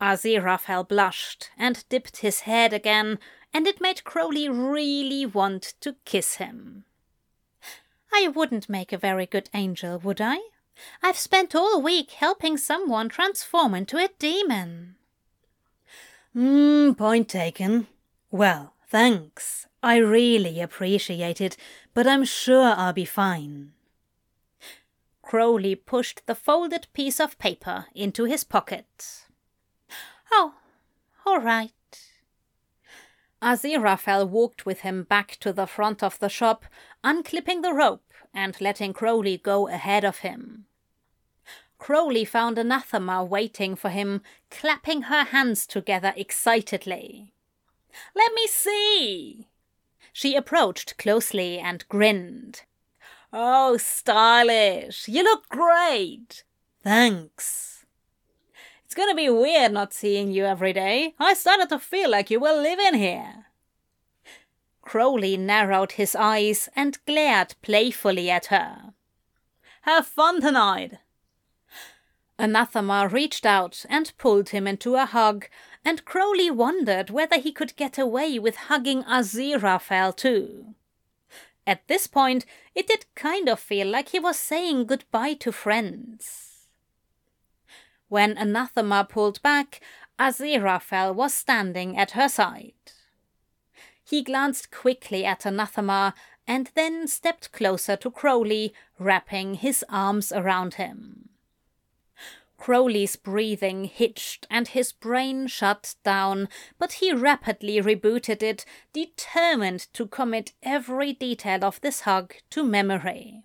Aziraphale 0.00 0.86
blushed 0.86 1.50
and 1.56 1.84
dipped 1.88 2.18
his 2.18 2.40
head 2.40 2.72
again, 2.72 3.18
and 3.54 3.66
it 3.66 3.80
made 3.80 4.04
Crowley 4.04 4.48
really 4.48 5.26
want 5.26 5.74
to 5.80 5.96
kiss 6.04 6.36
him. 6.36 6.84
I 8.12 8.28
wouldn't 8.28 8.68
make 8.68 8.92
a 8.92 8.98
very 8.98 9.26
good 9.26 9.48
angel, 9.54 9.98
would 9.98 10.20
I? 10.20 10.38
I've 11.02 11.18
spent 11.18 11.54
all 11.54 11.80
week 11.80 12.12
helping 12.12 12.56
someone 12.56 13.08
transform 13.08 13.74
into 13.74 13.96
a 13.98 14.10
demon. 14.18 14.96
Hmm, 16.32 16.92
point 16.92 17.28
taken. 17.28 17.86
Well, 18.30 18.74
thanks. 18.88 19.66
I 19.82 19.96
really 19.96 20.60
appreciate 20.60 21.40
it, 21.40 21.56
but 21.92 22.06
I'm 22.06 22.24
sure 22.24 22.74
I'll 22.76 22.92
be 22.92 23.04
fine. 23.04 23.72
Crowley 25.22 25.74
pushed 25.74 26.26
the 26.26 26.34
folded 26.34 26.86
piece 26.92 27.20
of 27.20 27.38
paper 27.38 27.86
into 27.94 28.24
his 28.24 28.44
pocket. 28.44 29.24
Oh, 30.30 30.54
all 31.26 31.40
right. 31.40 31.72
Aziraphale 33.42 34.28
walked 34.28 34.64
with 34.64 34.80
him 34.80 35.02
back 35.02 35.36
to 35.40 35.52
the 35.52 35.66
front 35.66 36.02
of 36.02 36.18
the 36.20 36.28
shop, 36.28 36.64
unclipping 37.02 37.62
the 37.62 37.74
rope 37.74 38.12
and 38.32 38.58
letting 38.60 38.92
Crowley 38.92 39.36
go 39.36 39.68
ahead 39.68 40.04
of 40.04 40.18
him. 40.18 40.66
Crowley 41.78 42.24
found 42.24 42.56
Anathema 42.56 43.24
waiting 43.24 43.74
for 43.74 43.90
him, 43.90 44.22
clapping 44.50 45.02
her 45.02 45.24
hands 45.24 45.66
together 45.66 46.12
excitedly. 46.16 47.32
Let 48.14 48.32
me 48.34 48.46
see! 48.46 49.48
She 50.12 50.36
approached 50.36 50.96
closely 50.96 51.58
and 51.58 51.84
grinned. 51.88 52.62
Oh, 53.32 53.76
stylish! 53.78 55.08
You 55.08 55.24
look 55.24 55.48
great! 55.48 56.44
Thanks. 56.84 57.71
It's 58.92 58.98
gonna 58.98 59.14
be 59.14 59.30
weird 59.30 59.72
not 59.72 59.94
seeing 59.94 60.32
you 60.32 60.44
every 60.44 60.74
day. 60.74 61.14
I 61.18 61.32
started 61.32 61.70
to 61.70 61.78
feel 61.78 62.10
like 62.10 62.30
you 62.30 62.38
were 62.38 62.52
living 62.52 62.92
here. 62.92 63.46
Crowley 64.82 65.38
narrowed 65.38 65.92
his 65.92 66.14
eyes 66.14 66.68
and 66.76 67.02
glared 67.06 67.54
playfully 67.62 68.28
at 68.28 68.52
her. 68.52 68.92
Have 69.88 70.06
fun 70.06 70.42
tonight. 70.42 70.98
Anathema 72.38 73.08
reached 73.08 73.46
out 73.46 73.86
and 73.88 74.12
pulled 74.18 74.50
him 74.50 74.66
into 74.66 74.96
a 74.96 75.06
hug, 75.06 75.46
and 75.86 76.04
Crowley 76.04 76.50
wondered 76.50 77.08
whether 77.08 77.38
he 77.38 77.50
could 77.50 77.74
get 77.76 77.96
away 77.96 78.38
with 78.38 78.68
hugging 78.68 79.04
Aziraphale 79.04 80.14
too. 80.14 80.74
At 81.66 81.88
this 81.88 82.06
point, 82.06 82.44
it 82.74 82.88
did 82.88 83.06
kind 83.14 83.48
of 83.48 83.58
feel 83.58 83.86
like 83.86 84.10
he 84.10 84.20
was 84.20 84.38
saying 84.38 84.84
goodbye 84.84 85.32
to 85.40 85.50
friends. 85.50 86.51
When 88.12 88.36
Anathema 88.36 89.06
pulled 89.08 89.40
back, 89.40 89.80
Aziraphale 90.18 91.14
was 91.14 91.32
standing 91.32 91.96
at 91.96 92.10
her 92.10 92.28
side. 92.28 92.74
He 94.04 94.22
glanced 94.22 94.70
quickly 94.70 95.24
at 95.24 95.46
Anathema 95.46 96.12
and 96.46 96.70
then 96.74 97.08
stepped 97.08 97.52
closer 97.52 97.96
to 97.96 98.10
Crowley, 98.10 98.74
wrapping 98.98 99.54
his 99.54 99.82
arms 99.88 100.30
around 100.30 100.74
him. 100.74 101.30
Crowley's 102.58 103.16
breathing 103.16 103.86
hitched 103.86 104.46
and 104.50 104.68
his 104.68 104.92
brain 104.92 105.46
shut 105.46 105.94
down, 106.04 106.50
but 106.78 106.92
he 107.00 107.14
rapidly 107.14 107.80
rebooted 107.80 108.42
it, 108.42 108.66
determined 108.92 109.86
to 109.94 110.06
commit 110.06 110.52
every 110.62 111.14
detail 111.14 111.64
of 111.64 111.80
this 111.80 112.02
hug 112.02 112.34
to 112.50 112.62
memory. 112.62 113.44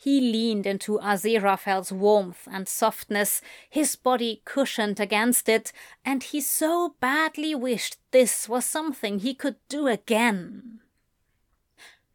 He 0.00 0.20
leaned 0.20 0.64
into 0.64 1.00
Aziraphale's 1.00 1.90
warmth 1.90 2.46
and 2.48 2.68
softness, 2.68 3.42
his 3.68 3.96
body 3.96 4.42
cushioned 4.44 5.00
against 5.00 5.48
it, 5.48 5.72
and 6.04 6.22
he 6.22 6.40
so 6.40 6.94
badly 7.00 7.52
wished 7.54 7.98
this 8.12 8.48
was 8.48 8.64
something 8.64 9.18
he 9.18 9.34
could 9.34 9.56
do 9.68 9.88
again. 9.88 10.78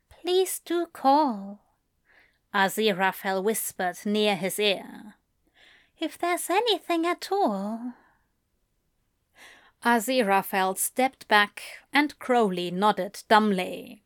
Please 0.09 0.61
do 0.63 0.85
call, 0.85 1.59
Aziraphale 2.55 3.43
whispered 3.43 3.97
near 4.05 4.37
his 4.37 4.57
ear 4.59 5.15
if 6.03 6.17
there's 6.17 6.49
anything 6.49 7.05
at 7.05 7.29
all. 7.31 7.93
Aziraphale 9.83 10.77
stepped 10.77 11.27
back, 11.27 11.61
and 11.91 12.17
Crowley 12.19 12.71
nodded 12.71 13.23
dumbly. 13.27 14.02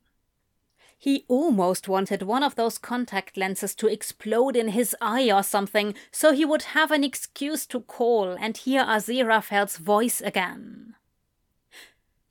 He 0.98 1.26
almost 1.28 1.88
wanted 1.88 2.24
one 2.24 2.44
of 2.44 2.56
those 2.56 2.78
contact 2.78 3.38
lenses 3.38 3.76
to 3.76 3.88
explode 3.88 4.56
in 4.56 4.70
his 4.70 4.96
eye 5.00 5.32
or 5.32 5.44
something, 5.44 5.94
so 6.12 6.34
he 6.34 6.44
would 6.44 6.64
have 6.64 6.92
an 6.92 7.04
excuse 7.04 7.68
to 7.68 7.82
call 7.82 8.32
and 8.32 8.58
hear 8.58 8.84
Aziraphale's 8.84 9.78
voice 9.78 10.22
again. 10.22 10.96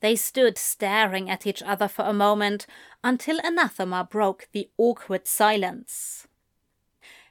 They 0.00 0.16
stood 0.16 0.58
staring 0.58 1.30
at 1.30 1.46
each 1.46 1.62
other 1.62 1.88
for 1.88 2.04
a 2.04 2.12
moment 2.12 2.66
until 3.02 3.40
Anathema 3.42 4.04
broke 4.04 4.49
the 4.52 4.68
awkward 4.76 5.26
silence. 5.26 6.26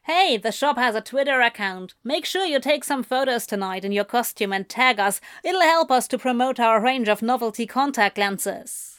Hey, 0.03 0.37
the 0.37 0.51
shop 0.51 0.77
has 0.77 0.95
a 0.95 1.01
Twitter 1.01 1.41
account. 1.41 1.95
Make 2.03 2.25
sure 2.25 2.45
you 2.45 2.59
take 2.59 2.83
some 2.83 3.03
photos 3.03 3.45
tonight 3.45 3.83
in 3.83 3.91
your 3.91 4.03
costume 4.05 4.53
and 4.53 4.69
tag 4.69 4.99
us. 4.99 5.19
It'll 5.43 5.61
help 5.61 5.91
us 5.91 6.07
to 6.09 6.17
promote 6.17 6.59
our 6.59 6.79
range 6.79 7.09
of 7.09 7.21
novelty 7.21 7.65
contact 7.65 8.17
lenses. 8.17 8.94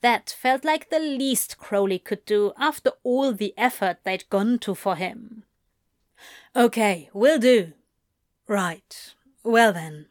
That 0.00 0.30
felt 0.30 0.64
like 0.64 0.88
the 0.88 0.98
least 0.98 1.58
Crowley 1.58 1.98
could 1.98 2.24
do 2.24 2.52
after 2.58 2.92
all 3.02 3.32
the 3.32 3.54
effort 3.56 3.98
they'd 4.04 4.28
gone 4.30 4.58
to 4.60 4.74
for 4.74 4.96
him. 4.96 5.44
Okay, 6.56 7.10
will 7.12 7.38
do. 7.38 7.72
Right. 8.48 9.14
Well 9.42 9.72
then. 9.72 10.06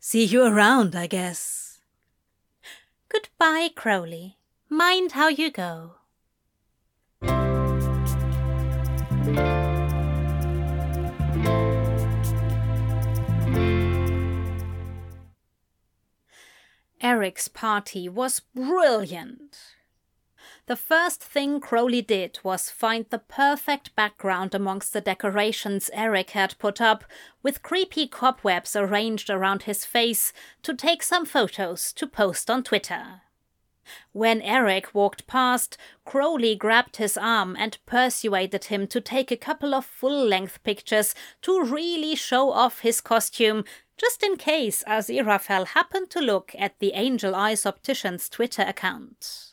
See 0.00 0.24
you 0.24 0.44
around, 0.44 0.96
I 0.96 1.06
guess. 1.06 1.80
Goodbye, 3.08 3.70
Crowley. 3.74 4.38
Mind 4.68 5.12
how 5.12 5.28
you 5.28 5.50
go. 5.50 5.97
Eric's 17.00 17.48
party 17.48 18.08
was 18.08 18.40
brilliant. 18.54 19.56
The 20.66 20.76
first 20.76 21.22
thing 21.22 21.60
Crowley 21.60 22.02
did 22.02 22.38
was 22.42 22.68
find 22.68 23.06
the 23.08 23.18
perfect 23.18 23.96
background 23.96 24.54
amongst 24.54 24.92
the 24.92 25.00
decorations 25.00 25.90
Eric 25.94 26.30
had 26.30 26.58
put 26.58 26.80
up, 26.80 27.04
with 27.42 27.62
creepy 27.62 28.06
cobwebs 28.06 28.76
arranged 28.76 29.30
around 29.30 29.62
his 29.62 29.84
face, 29.84 30.32
to 30.62 30.74
take 30.74 31.02
some 31.02 31.24
photos 31.24 31.92
to 31.94 32.06
post 32.06 32.50
on 32.50 32.62
Twitter. 32.62 33.22
When 34.12 34.42
Eric 34.42 34.94
walked 34.94 35.26
past, 35.26 35.78
Crowley 36.04 36.54
grabbed 36.54 36.96
his 36.96 37.16
arm 37.16 37.56
and 37.58 37.78
persuaded 37.86 38.64
him 38.64 38.86
to 38.88 39.00
take 39.00 39.30
a 39.30 39.36
couple 39.36 39.74
of 39.74 39.86
full 39.86 40.26
length 40.26 40.62
pictures 40.62 41.14
to 41.42 41.62
really 41.62 42.14
show 42.14 42.50
off 42.50 42.80
his 42.80 43.00
costume, 43.00 43.64
just 43.98 44.22
in 44.22 44.36
case 44.36 44.84
Aziraphale 44.86 45.68
happened 45.68 46.08
to 46.10 46.20
look 46.20 46.54
at 46.58 46.78
the 46.78 46.92
Angel 46.94 47.34
Eyes 47.34 47.66
Optician's 47.66 48.28
Twitter 48.28 48.62
account. 48.62 49.52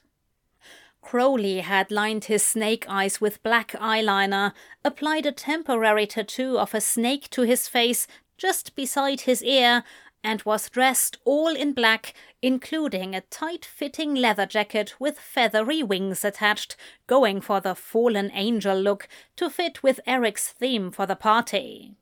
Crowley 1.02 1.60
had 1.60 1.92
lined 1.92 2.26
his 2.26 2.44
snake 2.44 2.86
eyes 2.88 3.22
with 3.22 3.44
black 3.44 3.74
eyeliner, 3.74 4.54
applied 4.84 5.26
a 5.26 5.32
temporary 5.32 6.08
tattoo 6.08 6.58
of 6.58 6.74
a 6.74 6.82
snake 6.82 7.30
to 7.32 7.44
his 7.44 7.68
face 7.68 8.08
just 8.38 8.76
beside 8.76 9.22
his 9.22 9.44
ear, 9.44 9.84
and 10.24 10.42
was 10.42 10.70
dressed 10.72 11.18
all 11.24 11.56
in 11.56 11.72
black, 11.72 12.16
including 12.42 13.14
a 13.14 13.22
tight 13.22 13.64
fitting 13.64 14.16
leather 14.16 14.48
jacket 14.48 14.96
with 15.00 15.20
feathery 15.20 15.84
wings 15.84 16.26
attached, 16.26 16.76
going 17.06 17.40
for 17.40 17.60
the 17.60 17.76
fallen 17.76 18.32
angel 18.34 18.76
look 18.76 19.08
to 19.36 19.50
fit 19.50 19.84
with 19.84 20.00
Eric's 20.08 20.50
theme 20.52 20.90
for 20.90 21.06
the 21.06 21.16
party. 21.16 21.96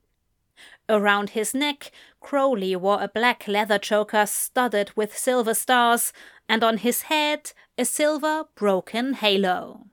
Around 0.89 1.31
his 1.31 1.53
neck, 1.53 1.91
Crowley 2.19 2.75
wore 2.75 3.01
a 3.01 3.07
black 3.07 3.47
leather 3.47 3.79
choker 3.79 4.25
studded 4.25 4.91
with 4.95 5.17
silver 5.17 5.53
stars, 5.53 6.11
and 6.49 6.63
on 6.63 6.77
his 6.77 7.03
head, 7.03 7.53
a 7.77 7.85
silver 7.85 8.45
broken 8.55 9.13
halo. 9.13 9.87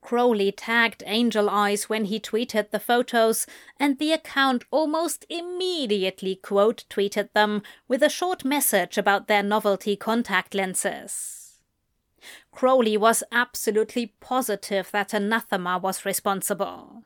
Crowley 0.00 0.52
tagged 0.52 1.02
Angel 1.06 1.50
Eyes 1.50 1.88
when 1.88 2.06
he 2.06 2.20
tweeted 2.20 2.70
the 2.70 2.80
photos, 2.80 3.46
and 3.78 3.98
the 3.98 4.12
account 4.12 4.64
almost 4.70 5.26
immediately 5.28 6.36
quote 6.36 6.84
tweeted 6.88 7.32
them 7.34 7.62
with 7.88 8.02
a 8.02 8.08
short 8.08 8.44
message 8.44 8.96
about 8.96 9.26
their 9.26 9.42
novelty 9.42 9.96
contact 9.96 10.54
lenses. 10.54 11.58
Crowley 12.52 12.96
was 12.96 13.22
absolutely 13.30 14.14
positive 14.20 14.90
that 14.92 15.12
Anathema 15.12 15.78
was 15.78 16.04
responsible. 16.06 17.04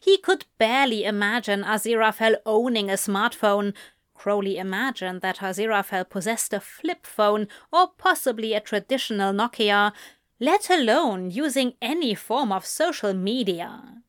He 0.00 0.18
could 0.18 0.44
barely 0.58 1.04
imagine 1.04 1.62
Aziraphale 1.62 2.36
owning 2.44 2.90
a 2.90 2.94
smartphone. 2.94 3.74
Crowley 4.14 4.58
imagined 4.58 5.20
that 5.20 5.38
Aziraphale 5.38 6.08
possessed 6.08 6.52
a 6.52 6.60
flip 6.60 7.06
phone 7.06 7.48
or 7.72 7.88
possibly 7.98 8.54
a 8.54 8.60
traditional 8.60 9.32
Nokia, 9.32 9.92
let 10.40 10.70
alone 10.70 11.30
using 11.30 11.74
any 11.80 12.14
form 12.14 12.52
of 12.52 12.66
social 12.66 13.14
media. 13.14 14.02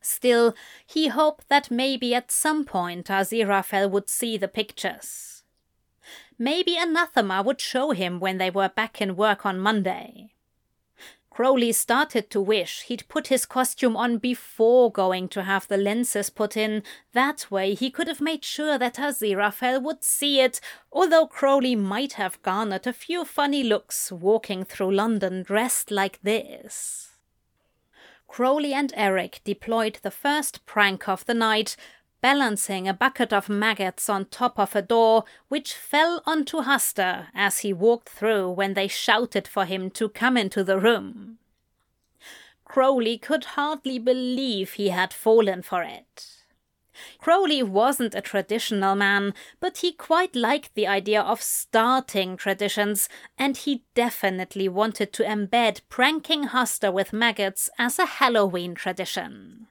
Still, 0.00 0.54
he 0.84 1.08
hoped 1.08 1.48
that 1.48 1.70
maybe 1.70 2.14
at 2.14 2.30
some 2.30 2.64
point 2.64 3.06
Aziraphale 3.06 3.90
would 3.90 4.08
see 4.08 4.36
the 4.36 4.48
pictures. 4.48 5.44
Maybe 6.38 6.76
Anathema 6.76 7.42
would 7.42 7.60
show 7.60 7.92
him 7.92 8.18
when 8.18 8.38
they 8.38 8.50
were 8.50 8.68
back 8.68 9.00
in 9.00 9.14
work 9.14 9.46
on 9.46 9.60
Monday. 9.60 10.31
Crowley 11.32 11.72
started 11.72 12.28
to 12.28 12.42
wish 12.42 12.82
he'd 12.82 13.08
put 13.08 13.28
his 13.28 13.46
costume 13.46 13.96
on 13.96 14.18
before 14.18 14.92
going 14.92 15.28
to 15.28 15.44
have 15.44 15.66
the 15.66 15.78
lenses 15.78 16.28
put 16.28 16.58
in. 16.58 16.82
That 17.14 17.50
way 17.50 17.72
he 17.72 17.90
could 17.90 18.06
have 18.06 18.20
made 18.20 18.44
sure 18.44 18.76
that 18.76 18.96
Aziraphale 18.96 19.82
would 19.82 20.04
see 20.04 20.40
it, 20.40 20.60
although 20.92 21.26
Crowley 21.26 21.74
might 21.74 22.12
have 22.14 22.42
garnered 22.42 22.86
a 22.86 22.92
few 22.92 23.24
funny 23.24 23.62
looks 23.62 24.12
walking 24.12 24.62
through 24.66 24.94
London 24.94 25.42
dressed 25.42 25.90
like 25.90 26.20
this. 26.22 27.12
Crowley 28.28 28.74
and 28.74 28.92
Eric 28.94 29.40
deployed 29.42 30.00
the 30.02 30.10
first 30.10 30.66
prank 30.66 31.08
of 31.08 31.24
the 31.24 31.34
night, 31.34 31.76
balancing 32.22 32.88
a 32.88 32.94
bucket 32.94 33.32
of 33.32 33.48
maggots 33.48 34.08
on 34.08 34.24
top 34.26 34.58
of 34.58 34.74
a 34.74 34.80
door, 34.80 35.24
which 35.48 35.74
fell 35.74 36.22
onto 36.24 36.62
Hastur 36.62 37.26
as 37.34 37.58
he 37.58 37.72
walked 37.72 38.08
through 38.08 38.50
when 38.52 38.72
they 38.72 38.88
shouted 38.88 39.46
for 39.46 39.66
him 39.66 39.90
to 39.90 40.08
come 40.08 40.38
into 40.38 40.64
the 40.64 40.78
room. 40.78 41.38
Crowley 42.64 43.18
could 43.18 43.44
hardly 43.44 43.98
believe 43.98 44.72
he 44.72 44.88
had 44.88 45.12
fallen 45.12 45.60
for 45.60 45.82
it. 45.82 46.38
Crowley 47.18 47.62
wasn't 47.62 48.14
a 48.14 48.20
traditional 48.20 48.94
man, 48.94 49.34
but 49.60 49.78
he 49.78 49.92
quite 49.92 50.36
liked 50.36 50.74
the 50.74 50.86
idea 50.86 51.20
of 51.20 51.42
starting 51.42 52.36
traditions, 52.36 53.08
and 53.36 53.56
he 53.56 53.82
definitely 53.94 54.68
wanted 54.68 55.12
to 55.12 55.24
embed 55.24 55.80
pranking 55.88 56.48
Hastur 56.48 56.92
with 56.92 57.12
maggots 57.12 57.68
as 57.78 57.98
a 57.98 58.06
Halloween 58.06 58.74
tradition. 58.74 59.66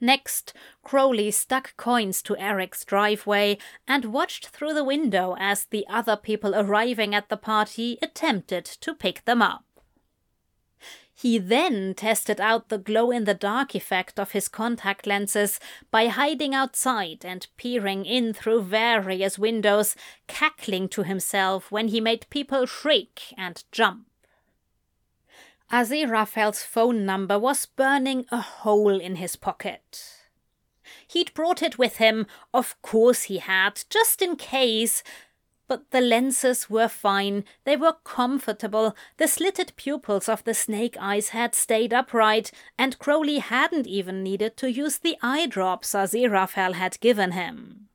Next, 0.00 0.54
Crowley 0.82 1.30
stuck 1.30 1.76
coins 1.76 2.22
to 2.22 2.36
Eric's 2.36 2.84
driveway 2.84 3.58
and 3.86 4.06
watched 4.06 4.48
through 4.48 4.72
the 4.72 4.84
window 4.84 5.36
as 5.38 5.66
the 5.66 5.86
other 5.88 6.16
people 6.16 6.54
arriving 6.54 7.14
at 7.14 7.28
the 7.28 7.36
party 7.36 7.98
attempted 8.00 8.64
to 8.64 8.94
pick 8.94 9.24
them 9.26 9.42
up. 9.42 9.64
He 11.14 11.36
then 11.36 11.92
tested 11.94 12.40
out 12.40 12.70
the 12.70 12.78
glow 12.78 13.10
in 13.10 13.24
the 13.24 13.34
dark 13.34 13.74
effect 13.74 14.18
of 14.18 14.30
his 14.30 14.48
contact 14.48 15.06
lenses 15.06 15.60
by 15.90 16.06
hiding 16.06 16.54
outside 16.54 17.26
and 17.26 17.46
peering 17.58 18.06
in 18.06 18.32
through 18.32 18.62
various 18.62 19.38
windows, 19.38 19.94
cackling 20.28 20.88
to 20.88 21.02
himself 21.02 21.70
when 21.70 21.88
he 21.88 22.00
made 22.00 22.24
people 22.30 22.64
shriek 22.64 23.34
and 23.36 23.64
jump. 23.70 24.09
Aziraphale's 25.70 26.62
phone 26.64 27.06
number 27.06 27.38
was 27.38 27.66
burning 27.66 28.26
a 28.32 28.40
hole 28.40 29.00
in 29.00 29.16
his 29.16 29.36
pocket. 29.36 30.16
He'd 31.06 31.32
brought 31.32 31.62
it 31.62 31.78
with 31.78 31.96
him, 31.96 32.26
of 32.52 32.80
course 32.82 33.24
he 33.24 33.38
had, 33.38 33.84
just 33.88 34.20
in 34.20 34.34
case. 34.34 35.04
But 35.68 35.92
the 35.92 36.00
lenses 36.00 36.68
were 36.68 36.88
fine, 36.88 37.44
they 37.62 37.76
were 37.76 37.96
comfortable, 38.02 38.96
the 39.18 39.28
slitted 39.28 39.72
pupils 39.76 40.28
of 40.28 40.42
the 40.42 40.54
snake 40.54 40.96
eyes 40.98 41.28
had 41.28 41.54
stayed 41.54 41.92
upright, 41.94 42.50
and 42.76 42.98
Crowley 42.98 43.38
hadn't 43.38 43.86
even 43.86 44.24
needed 44.24 44.56
to 44.56 44.72
use 44.72 44.98
the 44.98 45.16
eye 45.22 45.46
drops 45.46 45.94
Aziraphale 45.94 46.74
had 46.74 46.98
given 46.98 47.30
him. 47.30 47.88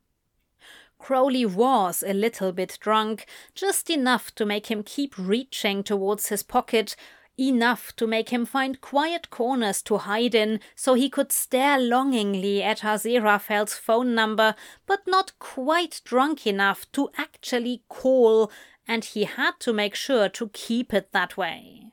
Crowley 0.98 1.44
was 1.44 2.02
a 2.02 2.14
little 2.14 2.52
bit 2.52 2.78
drunk, 2.80 3.26
just 3.54 3.90
enough 3.90 4.34
to 4.34 4.46
make 4.46 4.70
him 4.70 4.82
keep 4.82 5.16
reaching 5.18 5.82
towards 5.82 6.28
his 6.28 6.42
pocket 6.42 6.96
enough 7.38 7.94
to 7.96 8.06
make 8.06 8.30
him 8.30 8.44
find 8.46 8.80
quiet 8.80 9.30
corners 9.30 9.82
to 9.82 9.98
hide 9.98 10.34
in 10.34 10.60
so 10.74 10.94
he 10.94 11.08
could 11.08 11.32
stare 11.32 11.78
longingly 11.78 12.62
at 12.62 12.80
Aziraphale's 12.80 13.74
phone 13.74 14.14
number, 14.14 14.54
but 14.86 15.00
not 15.06 15.38
quite 15.38 16.00
drunk 16.04 16.46
enough 16.46 16.90
to 16.92 17.10
actually 17.16 17.82
call, 17.88 18.50
and 18.86 19.04
he 19.04 19.24
had 19.24 19.52
to 19.60 19.72
make 19.72 19.94
sure 19.94 20.28
to 20.28 20.48
keep 20.48 20.94
it 20.94 21.12
that 21.12 21.36
way. 21.36 21.92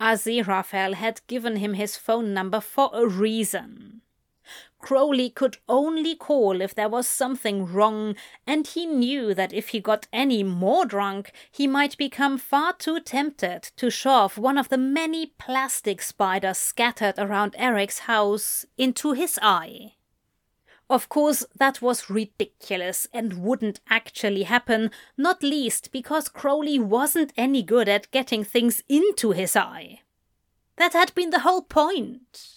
Aziraphale 0.00 0.94
had 0.94 1.20
given 1.26 1.56
him 1.56 1.74
his 1.74 1.96
phone 1.96 2.34
number 2.34 2.60
for 2.60 2.90
a 2.92 3.06
reason. 3.06 4.02
Crowley 4.80 5.30
could 5.30 5.56
only 5.68 6.14
call 6.14 6.60
if 6.60 6.74
there 6.74 6.88
was 6.88 7.08
something 7.08 7.64
wrong, 7.64 8.16
and 8.46 8.66
he 8.66 8.84
knew 8.84 9.32
that 9.34 9.52
if 9.52 9.68
he 9.68 9.80
got 9.80 10.06
any 10.12 10.42
more 10.42 10.84
drunk, 10.84 11.32
he 11.50 11.66
might 11.66 11.96
become 11.96 12.36
far 12.36 12.74
too 12.74 13.00
tempted 13.00 13.62
to 13.76 13.90
shove 13.90 14.36
one 14.36 14.58
of 14.58 14.68
the 14.68 14.78
many 14.78 15.26
plastic 15.38 16.02
spiders 16.02 16.58
scattered 16.58 17.18
around 17.18 17.54
Eric's 17.58 18.00
house 18.00 18.66
into 18.76 19.12
his 19.12 19.38
eye. 19.40 19.94
Of 20.90 21.08
course, 21.08 21.46
that 21.56 21.80
was 21.80 22.10
ridiculous 22.10 23.08
and 23.12 23.42
wouldn't 23.42 23.80
actually 23.88 24.42
happen, 24.42 24.90
not 25.16 25.42
least 25.42 25.92
because 25.92 26.28
Crowley 26.28 26.78
wasn't 26.78 27.32
any 27.36 27.62
good 27.62 27.88
at 27.88 28.10
getting 28.10 28.44
things 28.44 28.82
into 28.88 29.32
his 29.32 29.56
eye. 29.56 30.00
That 30.76 30.92
had 30.92 31.14
been 31.14 31.30
the 31.30 31.40
whole 31.40 31.62
point. 31.62 32.53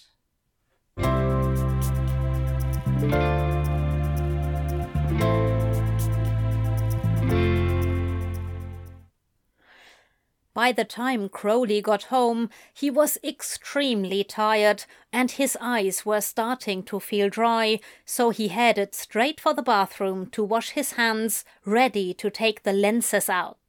By 10.58 10.72
the 10.72 10.86
time 10.86 11.30
Crowley 11.30 11.84
got 11.84 12.06
home, 12.06 12.50
he 12.74 12.89
was 12.89 13.20
extremely 13.24 14.24
tired 14.24 14.86
and 15.13 15.30
his 15.30 15.56
eyes 15.62 16.04
were 16.04 16.20
starting 16.20 16.82
to 16.86 17.00
feel 17.00 17.30
dry, 17.30 17.80
so 18.06 18.32
he 18.32 18.48
headed 18.48 18.96
straight 18.96 19.39
for 19.39 19.54
the 19.54 19.62
bathroom 19.62 20.32
to 20.32 20.43
wash 20.43 20.72
his 20.72 20.93
hands, 20.93 21.46
ready 21.63 22.12
to 22.15 22.32
take 22.32 22.63
the 22.63 22.74
lenses 22.74 23.30
out. 23.30 23.60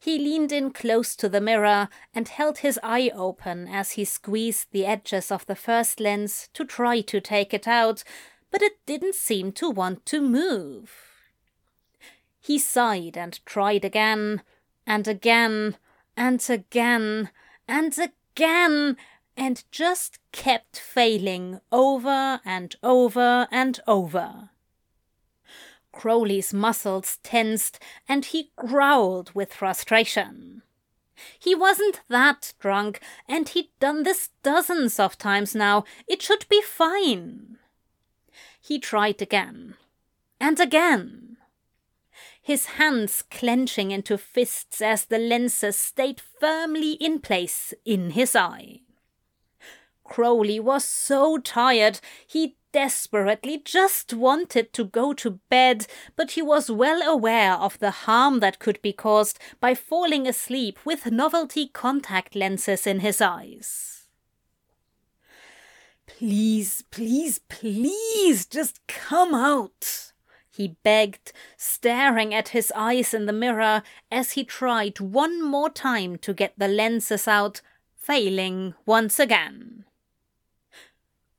He 0.00 0.16
leaned 0.16 0.52
in 0.52 0.70
close 0.70 1.14
to 1.16 1.28
the 1.28 1.42
mirror 1.42 1.90
and 2.14 2.28
held 2.28 2.60
his 2.60 2.80
eye 2.82 3.10
open 3.14 3.68
as 3.68 3.90
he 3.90 4.06
squeezed 4.06 4.68
the 4.72 4.86
edges 4.86 5.30
of 5.30 5.44
the 5.44 5.54
first 5.54 6.00
lens 6.00 6.48
to 6.54 6.64
try 6.64 7.02
to 7.02 7.20
take 7.20 7.52
it 7.52 7.68
out, 7.68 8.04
but 8.50 8.62
it 8.62 8.78
didn't 8.86 9.16
seem 9.16 9.52
to 9.52 9.68
want 9.68 10.06
to 10.06 10.22
move. 10.22 10.94
He 12.40 12.58
sighed 12.58 13.18
and 13.18 13.38
tried 13.44 13.84
again. 13.84 14.40
And 14.86 15.06
again, 15.06 15.76
and 16.16 16.44
again, 16.48 17.30
and 17.68 17.96
again, 17.98 18.96
and 19.36 19.64
just 19.70 20.18
kept 20.32 20.78
failing 20.78 21.60
over 21.70 22.40
and 22.44 22.76
over 22.82 23.48
and 23.50 23.80
over. 23.86 24.50
Crowley's 25.92 26.52
muscles 26.54 27.18
tensed 27.22 27.78
and 28.08 28.24
he 28.24 28.50
growled 28.56 29.34
with 29.34 29.52
frustration. 29.52 30.62
He 31.38 31.54
wasn't 31.54 32.00
that 32.08 32.54
drunk, 32.58 33.00
and 33.28 33.48
he'd 33.48 33.68
done 33.78 34.02
this 34.02 34.30
dozens 34.42 34.98
of 34.98 35.18
times 35.18 35.54
now. 35.54 35.84
It 36.08 36.20
should 36.22 36.46
be 36.48 36.62
fine. 36.62 37.58
He 38.60 38.78
tried 38.80 39.22
again. 39.22 39.74
And 40.40 40.58
again. 40.58 41.31
His 42.42 42.66
hands 42.66 43.22
clenching 43.30 43.92
into 43.92 44.18
fists 44.18 44.82
as 44.82 45.04
the 45.04 45.18
lenses 45.18 45.76
stayed 45.76 46.20
firmly 46.20 46.92
in 46.92 47.20
place 47.20 47.72
in 47.84 48.10
his 48.10 48.34
eye. 48.34 48.80
Crowley 50.04 50.58
was 50.58 50.84
so 50.84 51.38
tired 51.38 52.00
he 52.26 52.56
desperately 52.72 53.58
just 53.64 54.12
wanted 54.12 54.72
to 54.72 54.84
go 54.84 55.12
to 55.12 55.38
bed, 55.48 55.86
but 56.16 56.32
he 56.32 56.42
was 56.42 56.70
well 56.70 57.02
aware 57.02 57.52
of 57.52 57.78
the 57.78 57.90
harm 57.90 58.40
that 58.40 58.58
could 58.58 58.80
be 58.82 58.92
caused 58.92 59.38
by 59.60 59.74
falling 59.74 60.26
asleep 60.26 60.78
with 60.84 61.12
novelty 61.12 61.68
contact 61.68 62.34
lenses 62.34 62.86
in 62.86 63.00
his 63.00 63.20
eyes. 63.20 64.08
Please, 66.06 66.82
please, 66.90 67.38
please, 67.48 68.46
just 68.46 68.84
come 68.86 69.34
out, 69.34 70.11
he 70.52 70.76
begged, 70.82 71.32
staring 71.56 72.34
at 72.34 72.48
his 72.48 72.70
eyes 72.76 73.14
in 73.14 73.26
the 73.26 73.32
mirror 73.32 73.82
as 74.10 74.32
he 74.32 74.44
tried 74.44 75.00
one 75.00 75.42
more 75.42 75.70
time 75.70 76.16
to 76.18 76.34
get 76.34 76.52
the 76.58 76.68
lenses 76.68 77.26
out, 77.26 77.62
failing 77.96 78.74
once 78.84 79.18
again. 79.18 79.84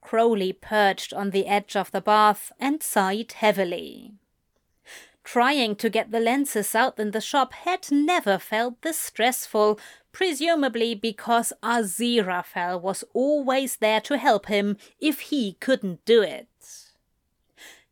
Crowley 0.00 0.52
perched 0.52 1.12
on 1.12 1.30
the 1.30 1.46
edge 1.46 1.76
of 1.76 1.92
the 1.92 2.00
bath 2.00 2.52
and 2.58 2.82
sighed 2.82 3.32
heavily. 3.32 4.14
Trying 5.22 5.76
to 5.76 5.88
get 5.88 6.10
the 6.10 6.20
lenses 6.20 6.74
out 6.74 6.98
in 6.98 7.12
the 7.12 7.20
shop 7.20 7.54
had 7.54 7.90
never 7.90 8.38
felt 8.38 8.82
this 8.82 8.98
stressful, 8.98 9.80
presumably 10.12 10.94
because 10.94 11.52
Aziraphale 11.62 12.80
was 12.80 13.04
always 13.14 13.76
there 13.76 14.02
to 14.02 14.18
help 14.18 14.46
him 14.46 14.76
if 15.00 15.20
he 15.20 15.54
couldn't 15.60 16.04
do 16.04 16.20
it. 16.20 16.83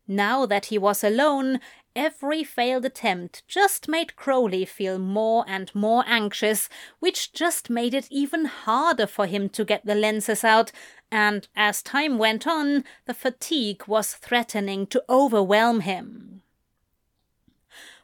Now 0.07 0.45
that 0.45 0.65
he 0.65 0.77
was 0.77 1.03
alone, 1.03 1.59
every 1.95 2.43
failed 2.43 2.85
attempt 2.85 3.47
just 3.47 3.87
made 3.87 4.15
Crowley 4.15 4.65
feel 4.65 4.99
more 4.99 5.45
and 5.47 5.73
more 5.73 6.03
anxious, 6.07 6.67
which 6.99 7.31
just 7.33 7.69
made 7.69 7.93
it 7.93 8.07
even 8.09 8.45
harder 8.45 9.07
for 9.07 9.25
him 9.25 9.49
to 9.49 9.63
get 9.63 9.85
the 9.85 9.95
lenses 9.95 10.43
out 10.43 10.71
and 11.13 11.47
as 11.55 11.83
time 11.83 12.17
went 12.17 12.47
on, 12.47 12.83
the 13.05 13.13
fatigue 13.13 13.83
was 13.85 14.15
threatening 14.15 14.87
to 14.87 15.03
overwhelm 15.07 15.81
him. 15.81 16.41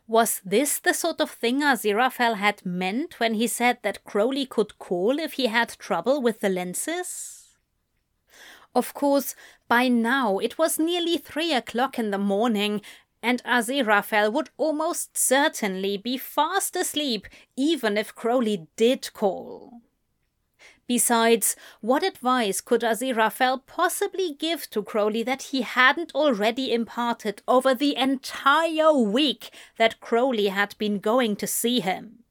Was 0.08 0.42
this 0.46 0.78
the 0.78 0.94
sort 0.94 1.20
of 1.20 1.32
thing 1.32 1.62
Aziraphale 1.62 2.36
had 2.36 2.64
meant 2.64 3.20
when 3.20 3.34
he 3.34 3.48
said 3.48 3.80
that 3.82 4.04
Crowley 4.04 4.46
could 4.46 4.78
call 4.78 5.18
if 5.18 5.34
he 5.34 5.48
had 5.48 5.70
trouble 5.80 6.22
with 6.22 6.40
the 6.40 6.50
lenses? 6.50 7.39
Of 8.76 8.94
course, 8.94 9.36
by 9.68 9.88
now 9.88 10.38
it 10.38 10.58
was 10.58 10.80
nearly 10.80 11.18
three 11.18 11.54
o'clock 11.54 11.98
in 11.98 12.12
the 12.12 12.18
morning, 12.18 12.82
and 13.22 13.44
Aziraphale 13.44 14.32
would 14.32 14.50
almost 14.58 15.18
certainly 15.18 15.98
be 15.98 16.18
fast 16.18 16.76
asleep 16.76 17.28
even 17.56 17.98
if 17.98 18.16
Crowley 18.16 18.68
did 18.76 19.12
call. 19.14 19.82
Besides, 20.88 21.56
what 21.82 22.02
advice 22.02 22.62
could 22.62 22.82
Aziraphale 22.82 23.64
possibly 23.68 24.34
give 24.34 24.70
to 24.72 24.82
Crowley 24.82 25.22
that 25.22 25.44
he 25.44 25.62
hadn't 25.62 26.16
already 26.16 26.74
imparted 26.74 27.44
over 27.48 27.76
the 27.76 27.96
entire 27.96 28.94
week 28.94 29.52
that 29.78 30.00
Crowley 30.00 30.48
had 30.48 30.76
been 30.80 30.98
going 31.00 31.36
to 31.36 31.46
see 31.46 31.80
him? 31.80 32.24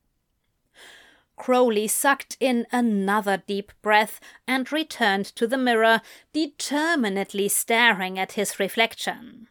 Crowley 1.39 1.89
sucked 1.89 2.37
in 2.41 2.67
another 2.73 3.43
deep 3.47 3.73
breath 3.81 4.21
and 4.47 4.71
returned 4.71 5.25
to 5.37 5.47
the 5.47 5.57
mirror, 5.57 6.03
determinedly 6.33 7.49
staring 7.49 8.19
at 8.19 8.33
his 8.33 8.59
reflection. 8.59 9.49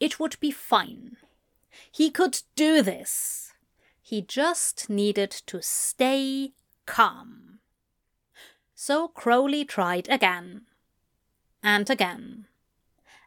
It 0.00 0.18
would 0.18 0.40
be 0.40 0.50
fine. 0.50 1.16
He 1.92 2.10
could 2.10 2.40
do 2.56 2.82
this. 2.82 3.52
He 4.00 4.22
just 4.22 4.88
needed 4.88 5.30
to 5.46 5.60
stay 5.60 6.52
calm. 6.86 7.58
So 8.74 9.08
Crowley 9.08 9.64
tried 9.64 10.08
again. 10.08 10.62
And 11.62 11.90
again. 11.90 12.46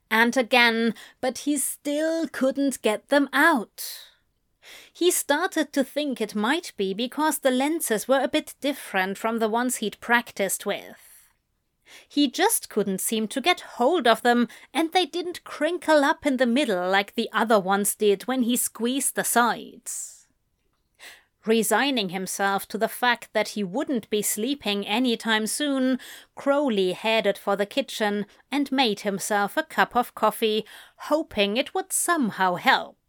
And 0.10 0.36
again, 0.36 0.96
but 1.22 1.40
he 1.40 1.58
still 1.58 2.28
couldn't 2.28 2.82
get 2.82 3.10
them 3.10 3.30
out. 3.32 4.11
He 4.94 5.12
started 5.12 5.74
to 5.74 5.84
think 5.84 6.22
it 6.22 6.36
might 6.36 6.74
be 6.78 6.94
because 6.94 7.40
the 7.40 7.52
lenses 7.52 8.08
were 8.08 8.22
a 8.22 8.28
bit 8.28 8.54
different 8.62 9.18
from 9.18 9.40
the 9.40 9.50
ones 9.50 9.78
he'd 9.78 10.00
practiced 10.00 10.66
with. 10.66 11.12
He 12.08 12.30
just 12.30 12.70
couldn't 12.70 13.02
seem 13.02 13.28
to 13.30 13.42
get 13.42 13.62
hold 13.62 14.08
of 14.08 14.22
them, 14.22 14.48
and 14.74 14.92
they 14.92 15.06
didn't 15.06 15.44
crinkle 15.44 16.04
up 16.04 16.26
in 16.26 16.38
the 16.38 16.46
middle 16.46 16.90
like 16.90 17.16
the 17.16 17.30
other 17.34 17.60
ones 17.60 17.96
did 17.96 18.24
when 18.24 18.44
he 18.44 18.56
squeezed 18.56 19.16
the 19.16 19.24
sides. 19.24 20.28
Resigning 21.46 22.10
himself 22.10 22.68
to 22.68 22.78
the 22.78 22.88
fact 22.88 23.30
that 23.34 23.50
he 23.50 23.64
wouldn't 23.64 24.10
be 24.12 24.22
sleeping 24.22 24.86
any 24.86 25.18
time 25.18 25.48
soon, 25.48 26.00
Crowley 26.36 26.94
headed 26.94 27.38
for 27.38 27.56
the 27.56 27.66
kitchen 27.66 28.28
and 28.52 28.72
made 28.72 29.00
himself 29.00 29.58
a 29.58 29.64
cup 29.64 29.96
of 29.96 30.14
coffee, 30.14 30.66
hoping 31.10 31.58
it 31.58 31.74
would 31.74 31.92
somehow 31.92 32.56
help. 32.56 33.01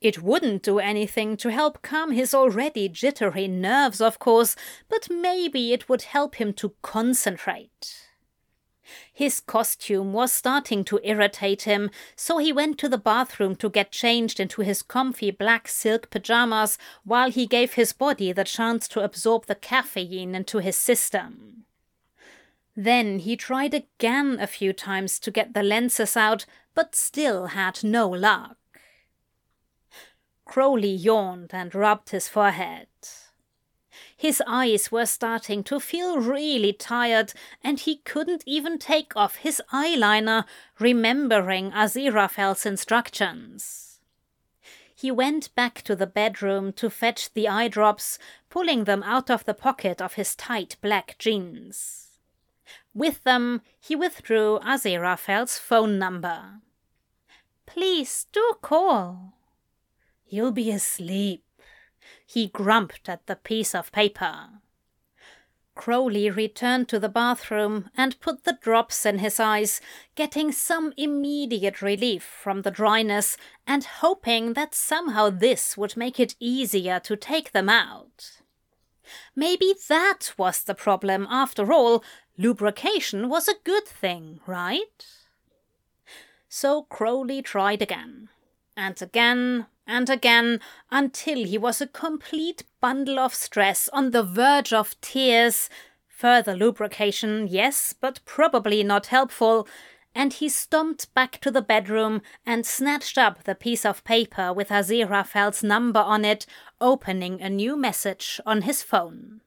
It 0.00 0.22
wouldn't 0.22 0.62
do 0.62 0.78
anything 0.78 1.36
to 1.38 1.50
help 1.50 1.82
calm 1.82 2.12
his 2.12 2.32
already 2.32 2.88
jittery 2.88 3.48
nerves, 3.48 4.00
of 4.00 4.18
course, 4.18 4.54
but 4.88 5.10
maybe 5.10 5.72
it 5.72 5.88
would 5.88 6.02
help 6.02 6.36
him 6.36 6.52
to 6.54 6.74
concentrate. 6.82 8.04
His 9.12 9.40
costume 9.40 10.12
was 10.12 10.32
starting 10.32 10.84
to 10.84 11.00
irritate 11.02 11.62
him, 11.62 11.90
so 12.16 12.38
he 12.38 12.52
went 12.52 12.78
to 12.78 12.88
the 12.88 12.96
bathroom 12.96 13.56
to 13.56 13.68
get 13.68 13.90
changed 13.90 14.40
into 14.40 14.62
his 14.62 14.82
comfy 14.82 15.30
black 15.30 15.68
silk 15.68 16.10
pajamas 16.10 16.78
while 17.04 17.30
he 17.30 17.46
gave 17.46 17.74
his 17.74 17.92
body 17.92 18.32
the 18.32 18.44
chance 18.44 18.88
to 18.88 19.02
absorb 19.02 19.46
the 19.46 19.54
caffeine 19.54 20.34
into 20.34 20.58
his 20.58 20.76
system. 20.76 21.64
Then 22.76 23.18
he 23.18 23.36
tried 23.36 23.74
again 23.74 24.38
a 24.40 24.46
few 24.46 24.72
times 24.72 25.18
to 25.18 25.32
get 25.32 25.52
the 25.52 25.64
lenses 25.64 26.16
out, 26.16 26.46
but 26.74 26.94
still 26.94 27.46
had 27.48 27.82
no 27.82 28.08
luck. 28.08 28.56
Crowley 30.48 30.90
yawned 30.90 31.50
and 31.52 31.74
rubbed 31.74 32.10
his 32.10 32.26
forehead. 32.26 32.88
His 34.16 34.42
eyes 34.46 34.90
were 34.90 35.06
starting 35.06 35.62
to 35.64 35.78
feel 35.78 36.18
really 36.18 36.72
tired, 36.72 37.32
and 37.62 37.78
he 37.78 37.98
couldn't 37.98 38.42
even 38.46 38.78
take 38.78 39.16
off 39.16 39.36
his 39.36 39.62
eyeliner, 39.72 40.44
remembering 40.80 41.70
Aziraphale's 41.70 42.66
instructions. 42.66 44.00
He 44.92 45.12
went 45.12 45.54
back 45.54 45.82
to 45.82 45.94
the 45.94 46.08
bedroom 46.08 46.72
to 46.72 46.90
fetch 46.90 47.32
the 47.32 47.46
eye 47.46 47.68
drops, 47.68 48.18
pulling 48.50 48.84
them 48.84 49.04
out 49.04 49.30
of 49.30 49.44
the 49.44 49.54
pocket 49.54 50.02
of 50.02 50.14
his 50.14 50.34
tight 50.34 50.76
black 50.80 51.16
jeans. 51.18 52.18
With 52.92 53.22
them, 53.22 53.62
he 53.78 53.94
withdrew 53.94 54.58
Aziraphale's 54.60 55.58
phone 55.58 55.98
number. 56.00 56.60
Please 57.66 58.26
do 58.32 58.54
call. 58.60 59.37
You'll 60.28 60.52
be 60.52 60.70
asleep, 60.70 61.44
he 62.26 62.48
grumped 62.48 63.08
at 63.08 63.26
the 63.26 63.36
piece 63.36 63.74
of 63.74 63.92
paper. 63.92 64.48
Crowley 65.74 66.28
returned 66.28 66.88
to 66.88 66.98
the 66.98 67.08
bathroom 67.08 67.88
and 67.96 68.20
put 68.20 68.42
the 68.42 68.58
drops 68.60 69.06
in 69.06 69.18
his 69.18 69.38
eyes, 69.38 69.80
getting 70.16 70.50
some 70.50 70.92
immediate 70.96 71.80
relief 71.80 72.24
from 72.24 72.62
the 72.62 72.70
dryness 72.70 73.36
and 73.66 73.84
hoping 73.84 74.54
that 74.54 74.74
somehow 74.74 75.30
this 75.30 75.76
would 75.76 75.96
make 75.96 76.18
it 76.18 76.34
easier 76.40 76.98
to 77.00 77.16
take 77.16 77.52
them 77.52 77.68
out. 77.68 78.42
Maybe 79.36 79.72
that 79.88 80.34
was 80.36 80.64
the 80.64 80.74
problem 80.74 81.28
after 81.30 81.72
all. 81.72 82.02
Lubrication 82.36 83.28
was 83.28 83.46
a 83.46 83.62
good 83.64 83.86
thing, 83.86 84.40
right? 84.46 85.06
So 86.48 86.82
Crowley 86.82 87.40
tried 87.40 87.82
again, 87.82 88.30
and 88.76 89.00
again, 89.00 89.66
and 89.88 90.10
again 90.10 90.60
until 90.90 91.44
he 91.44 91.56
was 91.56 91.80
a 91.80 91.86
complete 91.86 92.62
bundle 92.80 93.18
of 93.18 93.34
stress 93.34 93.88
on 93.88 94.10
the 94.10 94.22
verge 94.22 94.72
of 94.72 95.00
tears. 95.00 95.70
Further 96.06 96.54
lubrication, 96.54 97.48
yes, 97.48 97.94
but 97.98 98.20
probably 98.26 98.84
not 98.84 99.06
helpful. 99.06 99.66
And 100.14 100.32
he 100.34 100.48
stomped 100.48 101.12
back 101.14 101.40
to 101.40 101.50
the 101.50 101.62
bedroom 101.62 102.22
and 102.44 102.66
snatched 102.66 103.16
up 103.16 103.44
the 103.44 103.54
piece 103.54 103.86
of 103.86 104.04
paper 104.04 104.52
with 104.52 104.68
Aziraphale's 104.68 105.64
number 105.64 106.00
on 106.00 106.24
it, 106.24 106.44
opening 106.80 107.40
a 107.40 107.48
new 107.48 107.76
message 107.76 108.40
on 108.44 108.62
his 108.62 108.82
phone. 108.82 109.40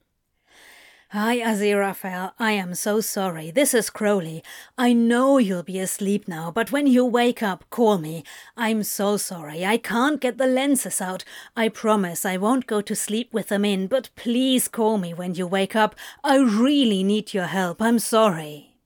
Hi, 1.14 1.40
Aziraphale. 1.40 2.32
I 2.40 2.54
am 2.54 2.74
so 2.74 3.02
sorry. 3.02 3.52
This 3.52 3.74
is 3.74 3.90
Crowley. 3.90 4.42
I 4.78 4.94
know 4.94 5.40
you'll 5.40 5.62
be 5.62 5.78
asleep 5.78 6.26
now, 6.26 6.52
but 6.52 6.72
when 6.72 6.88
you 6.88 7.04
wake 7.04 7.44
up, 7.44 7.70
call 7.70 7.98
me. 7.98 8.24
I'm 8.56 8.82
so 8.84 9.18
sorry. 9.18 9.66
I 9.66 9.76
can't 9.76 10.22
get 10.22 10.38
the 10.38 10.48
lenses 10.48 11.02
out. 11.02 11.26
I 11.54 11.68
promise 11.68 12.24
I 12.24 12.38
won't 12.38 12.66
go 12.66 12.80
to 12.80 12.96
sleep 12.96 13.34
with 13.34 13.50
them 13.50 13.66
in, 13.66 13.88
but 13.88 14.10
please 14.16 14.70
call 14.70 14.98
me 14.98 15.14
when 15.14 15.36
you 15.36 15.46
wake 15.46 15.76
up. 15.76 15.96
I 16.24 16.38
really 16.38 17.04
need 17.04 17.34
your 17.34 17.48
help. 17.48 17.82
I'm 17.82 18.00
sorry. 18.00 18.78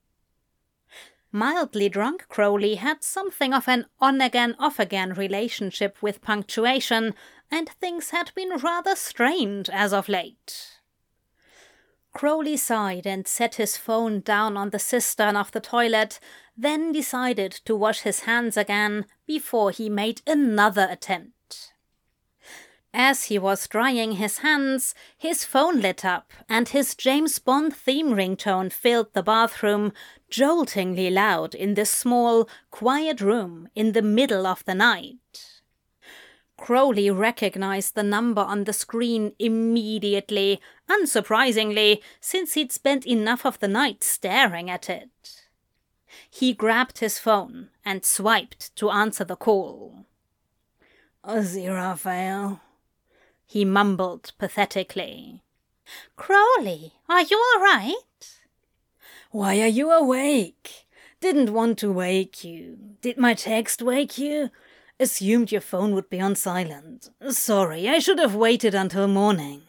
Mildly 1.31 1.89
drunk 1.89 2.25
Crowley 2.27 2.73
had 2.73 3.03
something 3.03 3.53
of 3.53 3.67
an 3.67 3.85
on 3.99 4.19
again, 4.19 4.55
off 4.57 4.79
again 4.79 5.13
relationship 5.13 6.01
with 6.01 6.23
punctuation, 6.23 7.13
and 7.51 7.69
things 7.69 8.09
had 8.09 8.31
been 8.33 8.57
rather 8.57 8.95
strained 8.95 9.69
as 9.71 9.93
of 9.93 10.09
late. 10.09 10.74
Crowley 12.15 12.55
sighed 12.55 13.05
and 13.05 13.27
set 13.27 13.55
his 13.55 13.75
phone 13.75 14.21
down 14.21 14.55
on 14.55 14.69
the 14.69 14.79
cistern 14.79 15.35
of 15.35 15.51
the 15.51 15.59
toilet, 15.59 16.17
then 16.55 16.93
decided 16.93 17.51
to 17.65 17.75
wash 17.75 17.99
his 18.01 18.21
hands 18.21 18.55
again 18.55 19.05
before 19.27 19.69
he 19.69 19.89
made 19.89 20.21
another 20.25 20.87
attempt. 20.89 21.73
As 22.93 23.25
he 23.25 23.37
was 23.37 23.67
drying 23.67 24.13
his 24.13 24.37
hands, 24.37 24.95
his 25.17 25.43
phone 25.43 25.81
lit 25.81 26.05
up 26.05 26.31
and 26.47 26.69
his 26.69 26.95
James 26.95 27.37
Bond 27.37 27.75
theme 27.75 28.13
ringtone 28.13 28.71
filled 28.71 29.11
the 29.11 29.21
bathroom, 29.21 29.91
joltingly 30.29 31.09
loud 31.09 31.53
in 31.53 31.73
this 31.73 31.89
small, 31.89 32.47
quiet 32.71 33.19
room 33.19 33.67
in 33.75 33.91
the 33.91 34.01
middle 34.01 34.47
of 34.47 34.63
the 34.63 34.73
night. 34.73 35.54
Crowley 36.57 37.11
recognized 37.11 37.95
the 37.95 38.03
number 38.03 38.41
on 38.41 38.63
the 38.63 38.73
screen 38.73 39.33
immediately, 39.39 40.61
unsurprisingly, 40.89 42.01
since 42.21 42.53
he'd 42.53 42.71
spent 42.71 43.05
enough 43.05 43.45
of 43.45 43.59
the 43.59 43.67
night 43.67 44.03
staring 44.03 44.69
at 44.69 44.89
it. 44.89 45.41
He 46.29 46.53
grabbed 46.53 46.99
his 46.99 47.19
phone 47.19 47.69
and 47.83 48.05
swiped 48.05 48.75
to 48.77 48.89
answer 48.89 49.25
the 49.25 49.35
call. 49.35 50.05
Aziraphale, 51.23 52.59
he 53.45 53.65
mumbled 53.65 54.31
pathetically. 54.37 55.41
Crowley, 56.15 56.93
are 57.09 57.21
you 57.21 57.37
all 57.37 57.61
right? 57.61 58.39
Why 59.31 59.59
are 59.61 59.67
you 59.67 59.91
awake? 59.91 60.87
Didn't 61.19 61.53
want 61.53 61.79
to 61.79 61.91
wake 61.91 62.43
you. 62.43 62.77
Did 63.01 63.17
my 63.17 63.33
text 63.33 63.81
wake 63.81 64.17
you? 64.17 64.49
Assumed 64.99 65.51
your 65.51 65.61
phone 65.61 65.93
would 65.93 66.09
be 66.09 66.21
on 66.21 66.35
silent. 66.35 67.09
Sorry, 67.29 67.89
I 67.89 67.99
should 67.99 68.19
have 68.19 68.35
waited 68.35 68.73
until 68.73 69.07
morning. 69.07 69.63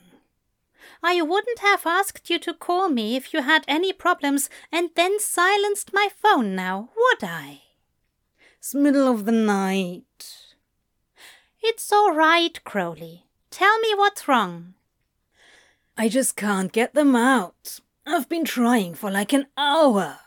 I 1.03 1.21
wouldn't 1.21 1.59
have 1.59 1.85
asked 1.85 2.31
you 2.31 2.39
to 2.39 2.55
call 2.55 2.89
me 2.89 3.17
if 3.17 3.35
you 3.35 3.43
had 3.43 3.65
any 3.67 3.93
problems 3.93 4.49
and 4.71 4.91
then 4.95 5.19
silenced 5.19 5.93
my 5.93 6.09
phone 6.15 6.55
now, 6.55 6.91
would 6.97 7.25
I? 7.25 7.63
It's 8.59 8.75
middle 8.75 9.09
of 9.09 9.25
the 9.25 9.33
night. 9.33 10.55
It's 11.61 11.93
all 11.93 12.13
right, 12.13 12.63
Crowley. 12.63 13.27
Tell 13.51 13.79
me 13.81 13.95
what's 13.95 14.29
wrong. 14.29 14.75
I 15.97 16.09
just 16.09 16.37
can't 16.37 16.73
get 16.73 16.95
them 16.95 17.17
out. 17.17 17.81
I've 18.07 18.29
been 18.29 18.45
trying 18.45 18.95
for 18.95 19.11
like 19.11 19.33
an 19.33 19.47
hour. 19.57 20.21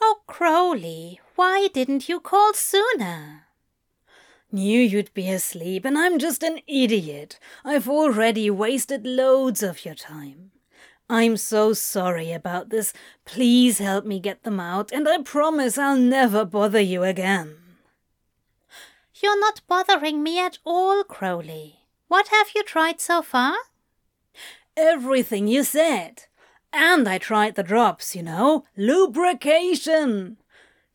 Oh, 0.00 0.20
Crowley, 0.26 1.20
why 1.34 1.68
didn't 1.72 2.08
you 2.08 2.20
call 2.20 2.52
sooner? 2.52 3.45
Knew 4.52 4.80
you'd 4.80 5.12
be 5.12 5.28
asleep, 5.28 5.84
and 5.84 5.98
I'm 5.98 6.18
just 6.18 6.42
an 6.42 6.60
idiot. 6.66 7.38
I've 7.64 7.88
already 7.88 8.48
wasted 8.48 9.04
loads 9.06 9.62
of 9.62 9.84
your 9.84 9.94
time. 9.94 10.52
I'm 11.10 11.36
so 11.36 11.72
sorry 11.72 12.32
about 12.32 12.70
this. 12.70 12.92
Please 13.24 13.78
help 13.78 14.04
me 14.04 14.20
get 14.20 14.44
them 14.44 14.60
out, 14.60 14.92
and 14.92 15.08
I 15.08 15.22
promise 15.22 15.78
I'll 15.78 15.96
never 15.98 16.44
bother 16.44 16.80
you 16.80 17.02
again. 17.02 17.56
You're 19.22 19.40
not 19.40 19.62
bothering 19.66 20.22
me 20.22 20.38
at 20.38 20.58
all, 20.64 21.02
Crowley. 21.04 21.80
What 22.08 22.28
have 22.28 22.48
you 22.54 22.62
tried 22.62 23.00
so 23.00 23.22
far? 23.22 23.54
Everything 24.76 25.48
you 25.48 25.64
said. 25.64 26.24
And 26.72 27.08
I 27.08 27.18
tried 27.18 27.54
the 27.54 27.62
drops, 27.62 28.14
you 28.14 28.22
know. 28.22 28.64
Lubrication. 28.76 30.36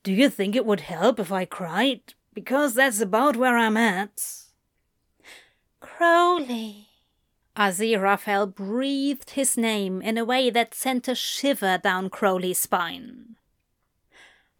Do 0.04 0.14
you 0.14 0.30
think 0.30 0.56
it 0.56 0.66
would 0.66 0.82
help 0.82 1.20
if 1.20 1.32
I 1.32 1.46
cried? 1.46 2.14
Because 2.34 2.76
that's 2.76 3.02
about 3.02 3.36
where 3.36 3.58
I'm 3.58 3.78
at. 3.78 4.22
Crowley. 5.80 6.88
Aziraphale 7.56 8.54
breathed 8.54 9.32
his 9.32 9.58
name 9.58 10.02
in 10.02 10.18
a 10.18 10.26
way 10.26 10.50
that 10.50 10.74
sent 10.74 11.08
a 11.08 11.16
shiver 11.16 11.78
down 11.78 12.10
Crowley's 12.10 12.60
spine. 12.60 13.36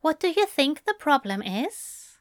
What 0.02 0.20
do 0.20 0.30
you 0.30 0.46
think 0.46 0.84
the 0.84 0.96
problem 0.96 1.42
is? 1.42 2.18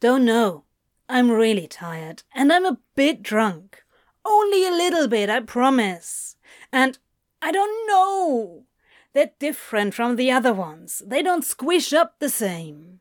Don't 0.00 0.24
know. 0.24 0.64
I'm 1.08 1.30
really 1.30 1.66
tired, 1.66 2.22
and 2.34 2.52
I'm 2.52 2.64
a 2.64 2.78
bit 2.94 3.22
drunk. 3.22 3.84
Only 4.24 4.66
a 4.66 4.70
little 4.70 5.06
bit, 5.06 5.28
I 5.28 5.40
promise. 5.40 6.36
And 6.72 6.98
I 7.42 7.52
don't 7.52 7.86
know. 7.86 8.64
They're 9.12 9.30
different 9.38 9.94
from 9.94 10.16
the 10.16 10.30
other 10.30 10.52
ones. 10.52 11.02
They 11.06 11.22
don't 11.22 11.44
squish 11.44 11.92
up 11.92 12.18
the 12.18 12.28
same. 12.28 13.00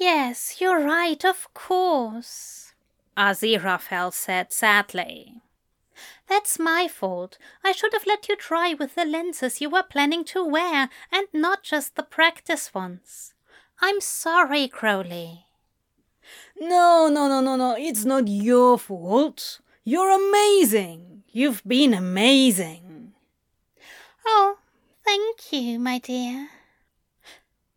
Yes, 0.00 0.62
you're 0.62 0.80
right, 0.82 1.22
of 1.26 1.52
course, 1.52 2.72
Aziraphale 3.18 4.14
said 4.14 4.50
sadly. 4.50 5.42
That's 6.26 6.58
my 6.58 6.88
fault. 6.88 7.36
I 7.62 7.72
should 7.72 7.92
have 7.92 8.06
let 8.06 8.26
you 8.26 8.34
try 8.34 8.72
with 8.72 8.94
the 8.94 9.04
lenses 9.04 9.60
you 9.60 9.68
were 9.68 9.82
planning 9.82 10.24
to 10.32 10.42
wear, 10.42 10.88
and 11.12 11.26
not 11.34 11.62
just 11.62 11.96
the 11.96 12.02
practice 12.02 12.72
ones. 12.72 13.34
I'm 13.82 14.00
sorry, 14.00 14.68
Crowley. 14.68 15.44
No, 16.58 17.10
no, 17.12 17.28
no, 17.28 17.42
no, 17.42 17.56
no. 17.56 17.76
It's 17.78 18.06
not 18.06 18.26
your 18.26 18.78
fault. 18.78 19.60
You're 19.84 20.10
amazing. 20.10 21.24
You've 21.30 21.62
been 21.66 21.92
amazing. 21.92 23.12
Oh, 24.24 24.56
thank 25.04 25.52
you, 25.52 25.78
my 25.78 25.98
dear. 25.98 26.48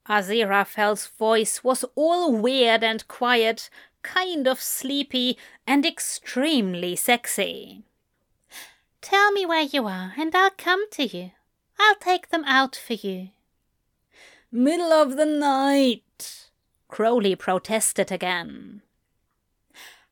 Aziraphale's 0.07 1.07
voice 1.07 1.63
was 1.63 1.85
all 1.95 2.35
weird 2.35 2.83
and 2.83 3.07
quiet, 3.07 3.69
kind 4.01 4.47
of 4.47 4.61
sleepy, 4.61 5.37
and 5.65 5.85
extremely 5.85 6.95
sexy. 6.95 7.83
Tell 9.01 9.31
me 9.31 9.45
where 9.45 9.61
you 9.63 9.87
are, 9.87 10.13
and 10.17 10.35
I'll 10.35 10.51
come 10.57 10.89
to 10.91 11.03
you. 11.05 11.31
I'll 11.79 11.95
take 11.95 12.29
them 12.29 12.43
out 12.45 12.75
for 12.75 12.93
you. 12.93 13.29
Middle 14.51 14.91
of 14.91 15.15
the 15.15 15.25
night, 15.25 16.49
Crowley 16.87 17.35
protested 17.35 18.11
again. 18.11 18.81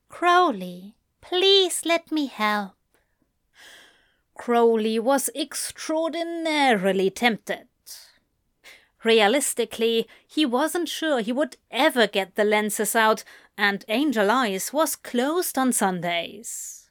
Crowley, 0.10 0.95
please 1.21 1.84
let 1.86 2.12
me 2.12 2.25
help. 2.25 2.73
Crowley 4.36 4.97
was 4.97 5.30
extraordinarily 5.36 7.10
tempted. 7.10 7.67
Realistically, 9.03 10.07
he 10.27 10.45
wasn't 10.45 10.87
sure 10.87 11.21
he 11.21 11.31
would 11.31 11.57
ever 11.71 12.07
get 12.07 12.35
the 12.35 12.43
lenses 12.43 12.95
out, 12.95 13.23
and 13.57 13.83
Angel 13.87 14.29
Eyes 14.29 14.71
was 14.71 14.95
closed 14.95 15.57
on 15.57 15.73
Sundays. 15.73 16.89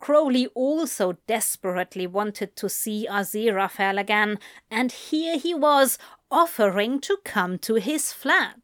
Crowley 0.00 0.48
also 0.48 1.16
desperately 1.28 2.08
wanted 2.08 2.56
to 2.56 2.68
see 2.68 3.06
Aziraphale 3.08 4.00
again, 4.00 4.40
and 4.68 4.90
here 4.90 5.38
he 5.38 5.54
was 5.54 5.96
offering 6.28 7.00
to 7.02 7.18
come 7.24 7.56
to 7.58 7.76
his 7.76 8.12
flat. 8.12 8.58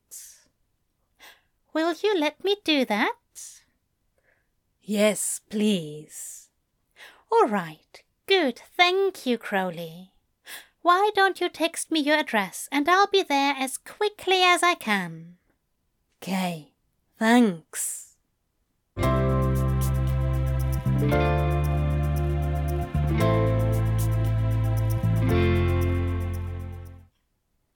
Will 1.73 1.95
you 2.03 2.19
let 2.19 2.43
me 2.43 2.57
do 2.65 2.85
that? 2.87 3.15
Yes, 4.83 5.41
please. 5.49 6.49
All 7.31 7.47
right. 7.47 8.03
Good. 8.27 8.61
Thank 8.77 9.27
you, 9.27 9.39
Crowley. 9.39 10.13
Why 10.83 11.11
don't 11.15 11.41
you 11.41 11.49
text 11.49 11.91
me 11.91 12.01
your 12.01 12.19
address 12.19 12.69
and 12.71 12.89
I'll 12.89 13.09
be 13.09 13.23
there 13.23 13.55
as 13.59 13.79
quickly 13.79 14.43
as 14.43 14.63
I 14.63 14.75
can? 14.75 15.37
Okay, 16.23 16.73
thanks. 17.19 18.17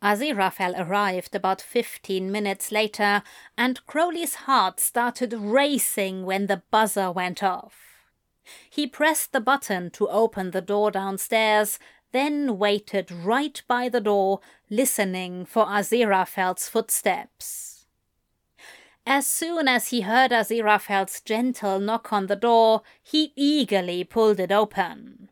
Aziraphale 0.03 0.79
arrived 0.79 1.35
about 1.35 1.61
fifteen 1.61 2.33
minutes 2.33 2.73
later, 2.73 3.23
and 3.57 3.87
Crowley's 3.87 4.35
heart 4.35 4.81
started 4.81 5.33
racing 5.33 6.25
when 6.25 6.47
the 6.47 6.63
buzzer 6.71 7.13
went 7.13 7.43
off. 7.43 7.75
He 8.69 8.89
pressed 8.89 9.33
the 9.33 9.41
button 9.41 9.91
to 9.91 10.09
open 10.09 10.51
the 10.51 10.61
door 10.61 10.91
downstairs, 10.91 11.79
then 12.13 12.59
waited 12.59 13.11
right 13.11 13.63
by 13.67 13.89
the 13.89 14.01
door, 14.01 14.41
listening 14.71 15.45
for 15.45 15.67
Aziraphale's 15.67 16.69
footsteps. 16.69 17.87
As 19.05 19.27
soon 19.27 19.67
as 19.67 19.89
he 19.89 20.03
heard 20.03 20.31
Aziraphale's 20.31 21.21
gentle 21.21 21.81
knock 21.81 22.13
on 22.13 22.27
the 22.29 22.37
door, 22.37 22.83
he 23.03 23.33
eagerly 23.35 24.05
pulled 24.05 24.39
it 24.39 24.53
open. 24.53 25.31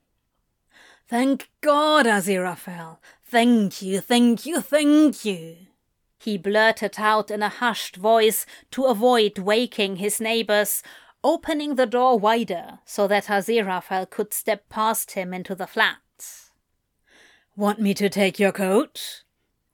Thank 1.06 1.50
God, 1.60 2.06
Aziraphale! 2.06 2.98
Thank 3.22 3.80
you, 3.82 4.00
thank 4.00 4.44
you, 4.44 4.60
thank 4.60 5.24
you! 5.24 5.56
He 6.18 6.36
blurted 6.36 6.96
out 6.98 7.30
in 7.30 7.42
a 7.42 7.48
hushed 7.48 7.96
voice 7.96 8.44
to 8.72 8.84
avoid 8.86 9.38
waking 9.38 9.96
his 9.96 10.20
neighbors, 10.20 10.82
opening 11.22 11.76
the 11.76 11.86
door 11.86 12.18
wider 12.18 12.80
so 12.84 13.06
that 13.06 13.26
Aziraphale 13.26 14.10
could 14.10 14.34
step 14.34 14.68
past 14.68 15.12
him 15.12 15.32
into 15.32 15.54
the 15.54 15.66
flat. 15.66 15.98
Want 17.60 17.78
me 17.78 17.92
to 17.92 18.08
take 18.08 18.38
your 18.38 18.52
coat? 18.52 19.22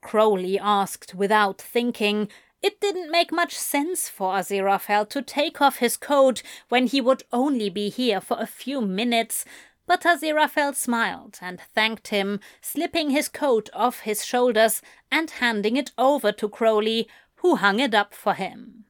Crowley 0.01 0.59
asked 0.59 1.15
without 1.15 1.61
thinking. 1.61 2.27
It 2.61 2.81
didn't 2.81 3.09
make 3.09 3.31
much 3.31 3.55
sense 3.55 4.09
for 4.09 4.33
Aziraphale 4.33 5.07
to 5.07 5.21
take 5.21 5.61
off 5.61 5.77
his 5.77 5.95
coat 5.95 6.43
when 6.67 6.87
he 6.87 6.99
would 6.99 7.23
only 7.31 7.69
be 7.69 7.87
here 7.87 8.19
for 8.19 8.35
a 8.41 8.45
few 8.45 8.81
minutes, 8.81 9.45
but 9.85 10.01
Aziraphale 10.01 10.75
smiled 10.75 11.39
and 11.41 11.61
thanked 11.73 12.09
him, 12.09 12.41
slipping 12.59 13.11
his 13.11 13.29
coat 13.29 13.69
off 13.73 14.01
his 14.01 14.25
shoulders 14.25 14.81
and 15.09 15.31
handing 15.31 15.77
it 15.77 15.91
over 15.97 16.33
to 16.33 16.49
Crowley, 16.49 17.07
who 17.35 17.55
hung 17.55 17.79
it 17.79 17.95
up 17.95 18.13
for 18.13 18.33
him. 18.33 18.83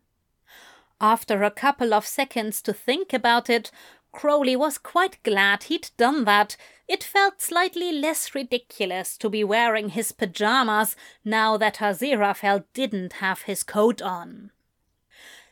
After 0.99 1.43
a 1.43 1.51
couple 1.51 1.93
of 1.93 2.07
seconds 2.07 2.63
to 2.63 2.73
think 2.73 3.13
about 3.13 3.47
it, 3.47 3.69
Crowley 4.17 4.55
was 4.55 4.79
quite 4.79 5.21
glad 5.21 5.65
he'd 5.65 5.91
done 5.95 6.25
that. 6.25 6.57
It 6.87 7.03
felt 7.03 7.39
slightly 7.39 7.91
less 7.91 8.33
ridiculous 8.33 9.15
to 9.19 9.29
be 9.29 9.43
wearing 9.43 9.89
his 9.89 10.11
pajamas 10.11 10.95
now 11.23 11.55
that 11.57 11.75
Aziraphale 11.75 12.63
didn't 12.73 13.13
have 13.13 13.43
his 13.43 13.61
coat 13.61 14.01
on. 14.01 14.49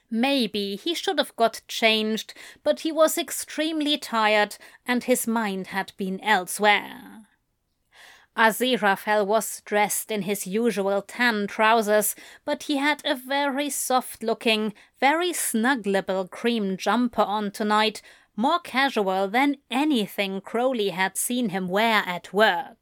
Maybe 0.09 0.77
he 0.77 0.95
should 0.95 1.19
have 1.19 1.35
got 1.35 1.61
changed, 1.67 2.33
but 2.63 2.79
he 2.79 2.91
was 2.91 3.19
extremely 3.19 3.99
tired 3.99 4.57
and 4.87 5.03
his 5.03 5.27
mind 5.27 5.67
had 5.67 5.93
been 5.95 6.19
elsewhere. 6.21 7.27
Aziraphale 8.35 9.27
was 9.27 9.61
dressed 9.61 10.09
in 10.09 10.23
his 10.23 10.47
usual 10.47 11.03
tan 11.03 11.45
trousers, 11.45 12.15
but 12.43 12.63
he 12.63 12.77
had 12.77 13.03
a 13.05 13.13
very 13.13 13.69
soft 13.69 14.23
looking, 14.23 14.73
very 14.99 15.31
snuggleable 15.31 16.27
cream 16.29 16.75
jumper 16.77 17.21
on 17.21 17.51
tonight, 17.51 18.01
more 18.35 18.59
casual 18.59 19.27
than 19.27 19.57
anything 19.69 20.41
Crowley 20.41 20.89
had 20.89 21.17
seen 21.17 21.49
him 21.49 21.67
wear 21.67 22.03
at 22.05 22.33
work. 22.33 22.77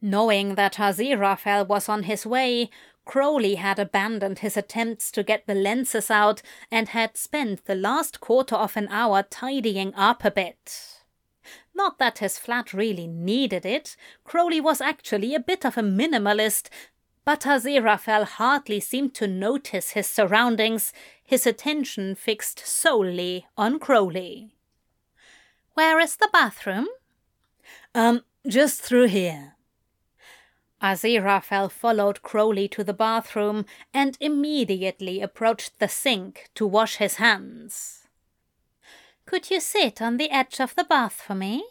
Knowing 0.00 0.56
that 0.56 0.74
Aziraphale 0.74 1.66
was 1.66 1.88
on 1.88 2.02
his 2.04 2.26
way, 2.26 2.70
Crowley 3.04 3.56
had 3.56 3.78
abandoned 3.78 4.40
his 4.40 4.56
attempts 4.56 5.10
to 5.12 5.22
get 5.22 5.46
the 5.46 5.54
lenses 5.54 6.10
out 6.10 6.42
and 6.70 6.88
had 6.88 7.16
spent 7.16 7.64
the 7.64 7.74
last 7.74 8.20
quarter 8.20 8.56
of 8.56 8.76
an 8.76 8.88
hour 8.88 9.22
tidying 9.22 9.94
up 9.94 10.24
a 10.24 10.30
bit. 10.30 11.02
Not 11.74 11.98
that 11.98 12.18
his 12.18 12.38
flat 12.38 12.72
really 12.72 13.06
needed 13.06 13.64
it. 13.64 13.96
Crowley 14.24 14.60
was 14.60 14.80
actually 14.80 15.34
a 15.34 15.40
bit 15.40 15.64
of 15.64 15.76
a 15.76 15.82
minimalist, 15.82 16.68
but 17.24 17.40
Aziraphale 17.40 18.24
hardly 18.24 18.80
seemed 18.80 19.14
to 19.14 19.26
notice 19.26 19.90
his 19.90 20.06
surroundings, 20.06 20.92
his 21.32 21.46
attention 21.46 22.14
fixed 22.14 22.58
solely 22.58 23.46
on 23.56 23.78
Crowley. 23.78 24.54
Where 25.72 25.98
is 25.98 26.16
the 26.16 26.28
bathroom? 26.30 26.86
Um, 27.94 28.20
just 28.46 28.82
through 28.82 29.06
here. 29.06 29.54
Aziraphale 30.82 31.70
followed 31.70 32.20
Crowley 32.20 32.68
to 32.68 32.84
the 32.84 32.92
bathroom 32.92 33.64
and 33.94 34.18
immediately 34.20 35.22
approached 35.22 35.78
the 35.78 35.88
sink 35.88 36.50
to 36.54 36.66
wash 36.66 36.96
his 36.96 37.14
hands. 37.14 38.08
Could 39.24 39.50
you 39.50 39.58
sit 39.58 40.02
on 40.02 40.18
the 40.18 40.30
edge 40.30 40.60
of 40.60 40.74
the 40.74 40.84
bath 40.84 41.14
for 41.14 41.34
me? 41.34 41.64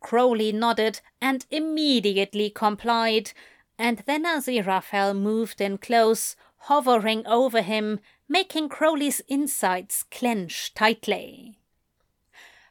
Crowley 0.00 0.50
nodded 0.50 1.00
and 1.20 1.44
immediately 1.50 2.48
complied, 2.48 3.32
and 3.78 3.98
then 4.06 4.24
Aziraphale 4.24 5.14
moved 5.14 5.60
in 5.60 5.76
close, 5.76 6.36
hovering 6.62 7.26
over 7.26 7.62
him, 7.62 8.00
making 8.28 8.68
Crowley's 8.68 9.20
insides 9.28 10.04
clench 10.10 10.74
tightly. 10.74 11.58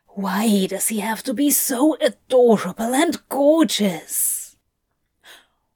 Why 0.08 0.66
does 0.68 0.88
he 0.88 1.00
have 1.00 1.24
to 1.24 1.34
be 1.34 1.52
so 1.52 1.96
adorable 2.02 2.94
and 2.94 3.22
gorgeous? 3.30 4.58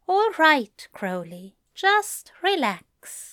All 0.07 0.31
right, 0.37 0.87
Crowley, 0.91 1.55
just 1.75 2.31
relax. 2.41 3.30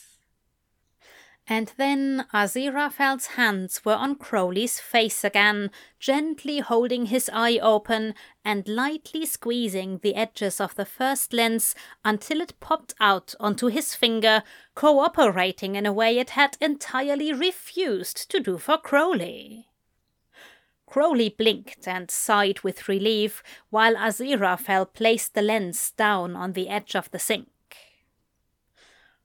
And 1.51 1.73
then 1.79 2.27
Aziraphale's 2.35 3.29
hands 3.29 3.83
were 3.83 3.95
on 3.95 4.17
Crowley's 4.17 4.79
face 4.79 5.25
again, 5.25 5.71
gently 5.99 6.59
holding 6.61 7.07
his 7.07 7.31
eye 7.33 7.59
open 7.63 8.15
and 8.45 8.69
lightly 8.69 9.25
squeezing 9.25 9.99
the 10.03 10.15
edges 10.15 10.61
of 10.61 10.75
the 10.75 10.85
first 10.85 11.33
lens 11.33 11.75
until 12.05 12.43
it 12.43 12.61
popped 12.61 12.95
out 13.01 13.35
onto 13.41 13.69
his 13.69 13.95
finger, 13.95 14.43
cooperating 14.75 15.75
in 15.75 15.87
a 15.87 15.93
way 15.93 16.19
it 16.19 16.31
had 16.31 16.59
entirely 16.61 17.33
refused 17.33 18.31
to 18.31 18.41
do 18.41 18.59
for 18.59 18.77
Crowley. 18.77 19.69
Crowley 20.85 21.31
blinked 21.31 21.89
and 21.89 22.11
sighed 22.11 22.61
with 22.61 22.89
relief 22.89 23.43
while 23.71 23.95
Aziraphale 23.95 24.93
placed 24.93 25.33
the 25.33 25.43
lens 25.43 25.93
down 25.93 26.37
on 26.37 26.53
the 26.53 26.69
edge 26.69 26.95
of 26.95 27.11
the 27.11 27.19
sink. 27.19 27.49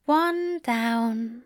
One 0.06 0.60
down, 0.60 1.42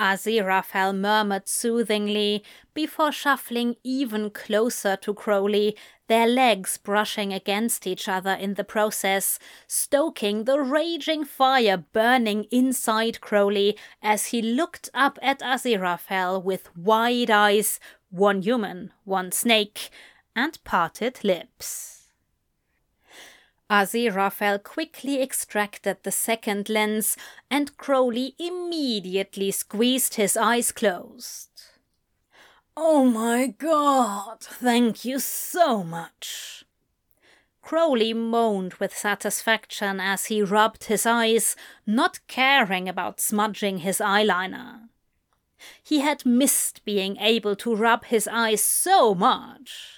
Aziraphale 0.00 0.96
murmured 0.96 1.48
soothingly 1.48 2.44
before 2.72 3.10
shuffling 3.10 3.76
even 3.82 4.30
closer 4.30 4.96
to 4.96 5.12
Crowley, 5.12 5.76
their 6.06 6.26
legs 6.26 6.78
brushing 6.78 7.32
against 7.32 7.86
each 7.86 8.08
other 8.08 8.32
in 8.32 8.54
the 8.54 8.64
process, 8.64 9.38
stoking 9.66 10.44
the 10.44 10.60
raging 10.60 11.24
fire 11.24 11.84
burning 11.92 12.44
inside 12.50 13.20
Crowley 13.20 13.76
as 14.00 14.26
he 14.26 14.40
looked 14.40 14.88
up 14.94 15.18
at 15.20 15.40
Aziraphale 15.40 16.42
with 16.42 16.76
wide 16.76 17.30
eyes, 17.30 17.80
one 18.10 18.42
human, 18.42 18.92
one 19.04 19.32
snake, 19.32 19.90
and 20.36 20.62
parted 20.64 21.24
lips. 21.24 21.97
Aziraphale 23.70 24.62
quickly 24.62 25.20
extracted 25.20 25.98
the 26.02 26.10
second 26.10 26.68
lens, 26.68 27.16
and 27.50 27.76
Crowley 27.76 28.34
immediately 28.38 29.50
squeezed 29.50 30.14
his 30.14 30.36
eyes 30.36 30.72
closed. 30.72 31.50
Oh 32.76 33.04
my 33.04 33.48
god, 33.48 34.40
thank 34.40 35.04
you 35.04 35.18
so 35.18 35.82
much. 35.82 36.64
Crowley 37.60 38.14
moaned 38.14 38.74
with 38.74 38.96
satisfaction 38.96 40.00
as 40.00 40.26
he 40.26 40.40
rubbed 40.40 40.84
his 40.84 41.04
eyes, 41.04 41.54
not 41.86 42.20
caring 42.26 42.88
about 42.88 43.20
smudging 43.20 43.78
his 43.78 43.98
eyeliner. 43.98 44.88
He 45.82 46.00
had 46.00 46.24
missed 46.24 46.84
being 46.86 47.18
able 47.18 47.56
to 47.56 47.74
rub 47.74 48.06
his 48.06 48.26
eyes 48.26 48.62
so 48.62 49.14
much. 49.14 49.97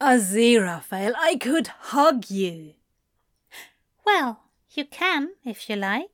Aziraphale, 0.00 1.14
I 1.18 1.36
could 1.36 1.68
hug 1.68 2.30
you. 2.30 2.74
Well, 4.04 4.42
you 4.70 4.84
can 4.84 5.30
if 5.44 5.70
you 5.70 5.76
like, 5.76 6.10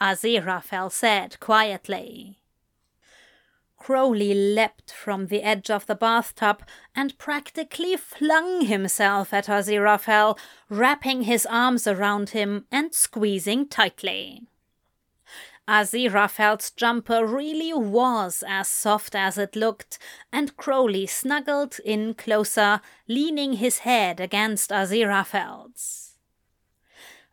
Aziraphale 0.00 0.92
said 0.92 1.40
quietly. 1.40 2.38
Crowley 3.76 4.34
leapt 4.34 4.92
from 4.92 5.26
the 5.26 5.42
edge 5.42 5.70
of 5.70 5.86
the 5.86 5.94
bathtub 5.94 6.62
and 6.94 7.18
practically 7.18 7.96
flung 7.96 8.62
himself 8.62 9.32
at 9.32 9.46
Aziraphale, 9.46 10.38
wrapping 10.68 11.22
his 11.22 11.46
arms 11.46 11.86
around 11.86 12.30
him 12.30 12.66
and 12.72 12.94
squeezing 12.94 13.68
tightly. 13.68 14.48
Aziraphale's 15.68 16.70
jumper 16.70 17.26
really 17.26 17.72
was 17.72 18.44
as 18.46 18.68
soft 18.68 19.16
as 19.16 19.36
it 19.36 19.56
looked, 19.56 19.98
and 20.32 20.56
Crowley 20.56 21.06
snuggled 21.06 21.80
in 21.84 22.14
closer, 22.14 22.80
leaning 23.08 23.54
his 23.54 23.78
head 23.78 24.20
against 24.20 24.70
Aziraphale's. 24.70 26.06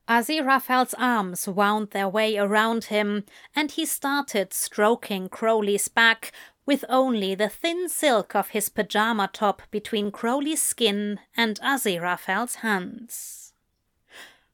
Aziraphale's 0.08 0.96
arms 0.96 1.48
wound 1.48 1.92
their 1.92 2.10
way 2.10 2.38
around 2.38 2.86
him, 2.86 3.24
and 3.56 3.72
he 3.72 3.86
started 3.86 4.52
stroking 4.52 5.30
Crowley's 5.30 5.88
back 5.88 6.32
with 6.66 6.84
only 6.90 7.36
the 7.36 7.50
thin 7.50 7.88
silk 7.88 8.36
of 8.36 8.50
his 8.50 8.68
pajama 8.68 9.30
top 9.32 9.62
between 9.70 10.12
Crowley's 10.12 10.62
skin 10.62 11.20
and 11.38 11.60
Aziraphale's 11.62 12.56
hands. 12.56 13.43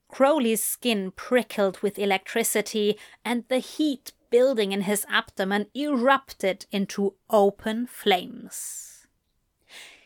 Crowley's 0.10 0.64
skin 0.64 1.12
prickled 1.12 1.80
with 1.80 1.98
electricity, 1.98 2.98
and 3.24 3.46
the 3.48 3.60
heat 3.60 4.12
building 4.30 4.72
in 4.72 4.82
his 4.82 5.06
abdomen 5.10 5.68
erupted 5.76 6.66
into 6.72 7.16
open 7.30 7.88
flames. 7.88 9.08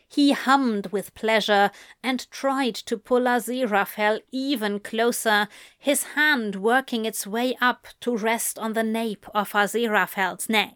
He 0.06 0.30
hummed 0.30 0.88
with 0.92 1.14
pleasure 1.14 1.72
and 2.02 2.30
tried 2.30 2.76
to 2.86 2.96
pull 2.96 3.22
Aziraphale 3.22 4.20
even 4.30 4.78
closer, 4.78 5.48
his 5.76 6.04
hand 6.14 6.54
working 6.54 7.04
its 7.04 7.26
way 7.26 7.56
up 7.60 7.88
to 8.02 8.16
rest 8.16 8.56
on 8.58 8.74
the 8.74 8.84
nape 8.84 9.26
of 9.34 9.52
Aziraphale's 9.52 10.48
neck. 10.48 10.74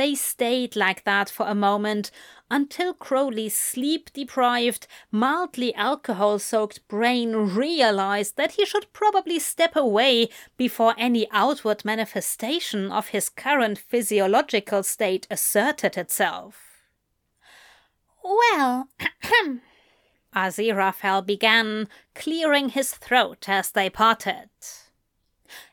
They 0.00 0.14
stayed 0.14 0.76
like 0.76 1.04
that 1.04 1.28
for 1.28 1.46
a 1.46 1.54
moment 1.54 2.10
until 2.50 2.94
Crowley's 2.94 3.54
sleep 3.54 4.10
deprived, 4.14 4.86
mildly 5.10 5.74
alcohol 5.74 6.38
soaked 6.38 6.88
brain 6.88 7.36
realized 7.36 8.36
that 8.36 8.52
he 8.52 8.64
should 8.64 8.90
probably 8.94 9.38
step 9.38 9.76
away 9.76 10.30
before 10.56 10.94
any 10.96 11.28
outward 11.32 11.84
manifestation 11.84 12.90
of 12.90 13.08
his 13.08 13.28
current 13.28 13.78
physiological 13.78 14.82
state 14.82 15.26
asserted 15.30 15.98
itself. 15.98 16.86
Well, 18.24 18.88
Aziraphale 20.34 21.26
began, 21.26 21.88
clearing 22.14 22.70
his 22.70 22.94
throat 22.94 23.50
as 23.50 23.72
they 23.72 23.90
parted. 23.90 24.48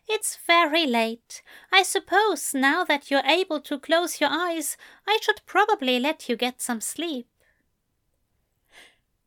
It's 0.10 0.38
very 0.48 0.86
late. 0.86 1.42
I 1.72 1.84
suppose 1.84 2.54
now 2.54 2.86
that 2.86 3.12
you're 3.12 3.26
able 3.26 3.60
to 3.62 3.78
close 3.80 4.22
your 4.22 4.30
eyes, 4.32 4.78
I 5.06 5.20
should 5.22 5.42
probably 5.46 6.00
let 6.00 6.30
you 6.30 6.36
get 6.36 6.62
some 6.62 6.80
sleep. 6.80 7.28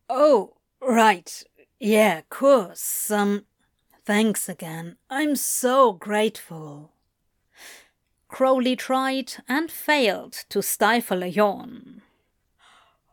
Oh, 0.08 0.54
right. 0.80 1.44
Yeah, 1.78 2.22
course. 2.30 3.10
Um, 3.10 3.44
thanks 4.04 4.48
again. 4.48 4.96
I'm 5.10 5.36
so 5.36 5.92
grateful. 5.92 6.92
Crowley 8.28 8.76
tried 8.76 9.34
and 9.48 9.70
failed 9.70 10.32
to 10.48 10.62
stifle 10.62 11.22
a 11.22 11.26
yawn. 11.26 12.02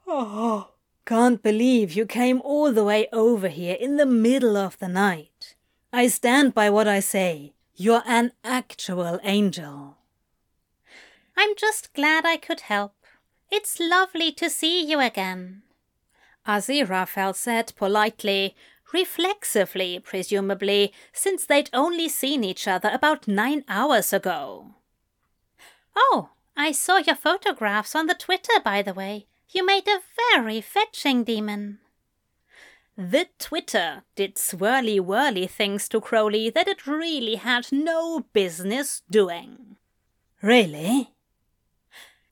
Oh, 0.08 0.72
can't 1.06 1.44
believe 1.44 1.94
you 1.94 2.06
came 2.06 2.42
all 2.42 2.72
the 2.72 2.84
way 2.84 3.08
over 3.12 3.48
here 3.48 3.76
in 3.80 3.98
the 3.98 4.06
middle 4.06 4.56
of 4.56 4.78
the 4.80 4.88
night. 4.88 5.56
I 5.92 6.08
stand 6.08 6.54
by 6.54 6.70
what 6.70 6.88
I 6.88 7.00
say. 7.00 7.54
You're 7.80 8.02
an 8.08 8.32
actual 8.44 9.20
angel. 9.24 9.98
I'm 11.38 11.56
just 11.56 11.94
glad 11.94 12.26
I 12.26 12.36
could 12.36 12.62
help. 12.62 12.96
It's 13.52 13.80
lovely 13.80 14.32
to 14.32 14.50
see 14.50 14.84
you 14.84 15.00
again. 15.00 15.62
Aziraphale 16.48 17.36
said 17.36 17.74
politely, 17.76 18.56
reflexively, 18.92 20.00
presumably, 20.00 20.92
since 21.14 21.46
they'd 21.46 21.70
only 21.72 22.10
seen 22.10 22.44
each 22.44 22.68
other 22.68 22.90
about 22.92 23.28
nine 23.28 23.64
hours 23.70 24.12
ago. 24.12 24.74
Oh, 25.96 26.32
I 26.56 26.72
saw 26.72 26.98
your 26.98 27.16
photographs 27.16 27.94
on 27.94 28.08
the 28.08 28.16
Twitter, 28.16 28.60
by 28.66 28.82
the 28.82 28.96
way. 28.96 29.28
You 29.52 29.64
made 29.64 29.88
a 29.88 30.02
very 30.34 30.62
fetching 30.62 31.24
demon. 31.24 31.78
The 33.00 33.28
Twitter 33.38 34.04
did 34.16 34.38
swirly 34.38 35.00
whirly 35.00 35.46
things 35.46 35.88
to 35.90 36.02
Crowley 36.02 36.50
that 36.50 36.68
it 36.68 36.88
really 36.88 37.36
had 37.36 37.72
no 37.72 38.26
business 38.34 39.04
doing. 39.12 39.76
Really? 40.42 41.12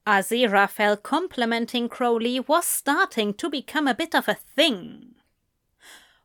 Aziraphale 0.08 1.02
complimenting 1.04 1.88
Crowley 1.88 2.40
was 2.40 2.66
starting 2.66 3.36
to 3.36 3.48
become 3.48 3.88
a 3.88 3.94
bit 3.94 4.16
of 4.16 4.28
a 4.28 4.34
thing. 4.34 5.14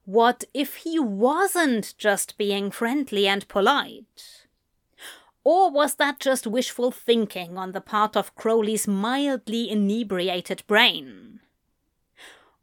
What 0.06 0.44
if 0.54 0.76
he 0.76 0.98
wasn't 0.98 1.94
just 1.98 2.38
being 2.38 2.70
friendly 2.70 3.28
and 3.28 3.46
polite? 3.46 4.46
Or 5.44 5.70
was 5.70 5.96
that 5.96 6.18
just 6.18 6.46
wishful 6.46 6.90
thinking 6.90 7.58
on 7.58 7.72
the 7.72 7.80
part 7.82 8.16
of 8.16 8.34
Crowley's 8.34 8.88
mildly 8.88 9.68
inebriated 9.68 10.62
brain? 10.66 11.40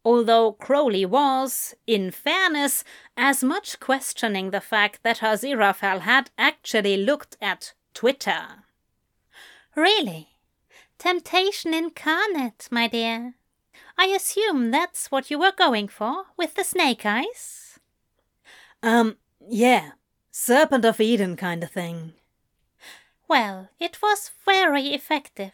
Although 0.08 0.54
Crowley 0.54 1.06
was, 1.06 1.76
in 1.86 2.12
fairness, 2.12 2.86
as 3.18 3.44
much 3.44 3.78
questioning 3.82 4.52
the 4.52 4.62
fact 4.62 5.04
that 5.04 5.18
Aziraphale 5.18 6.00
had 6.00 6.32
actually 6.38 6.96
looked 6.96 7.36
at 7.42 7.74
Twitter. 7.94 8.64
Really? 9.76 10.30
Temptation 10.98 11.74
incarnate, 11.74 12.70
my 12.72 12.88
dear. 12.88 13.34
I 13.98 14.06
assume 14.06 14.72
that's 14.72 15.12
what 15.12 15.30
you 15.30 15.38
were 15.40 15.52
going 15.52 15.90
for 15.90 16.28
with 16.38 16.56
the 16.56 16.64
snake 16.64 17.06
eyes? 17.06 17.78
Um, 18.82 19.18
yeah. 19.46 19.92
Serpent 20.32 20.86
of 20.86 21.02
Eden 21.02 21.36
kind 21.36 21.64
of 21.64 21.72
thing. 21.72 22.14
Well, 23.28 23.68
it 23.78 24.02
was 24.02 24.32
very 24.46 24.88
effective. 24.94 25.52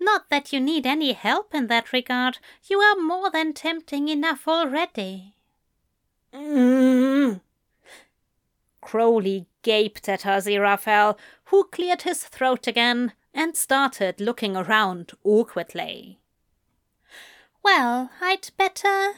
Not 0.00 0.28
that 0.30 0.52
you 0.52 0.60
need 0.60 0.86
any 0.86 1.12
help 1.12 1.54
in 1.54 1.66
that 1.68 1.92
regard. 1.92 2.38
You 2.68 2.78
are 2.80 2.96
more 2.96 3.30
than 3.30 3.52
tempting 3.52 4.08
enough 4.08 4.46
already. 4.46 5.34
Mm. 6.32 7.40
Crowley 8.80 9.46
gaped 9.62 10.08
at 10.08 10.22
Aziraphale, 10.22 11.16
who 11.44 11.64
cleared 11.64 12.02
his 12.02 12.24
throat 12.24 12.66
again 12.66 13.12
and 13.32 13.56
started 13.56 14.20
looking 14.20 14.56
around 14.56 15.12
awkwardly. 15.24 16.18
Well, 17.62 18.10
I'd 18.20 18.50
better. 18.56 19.14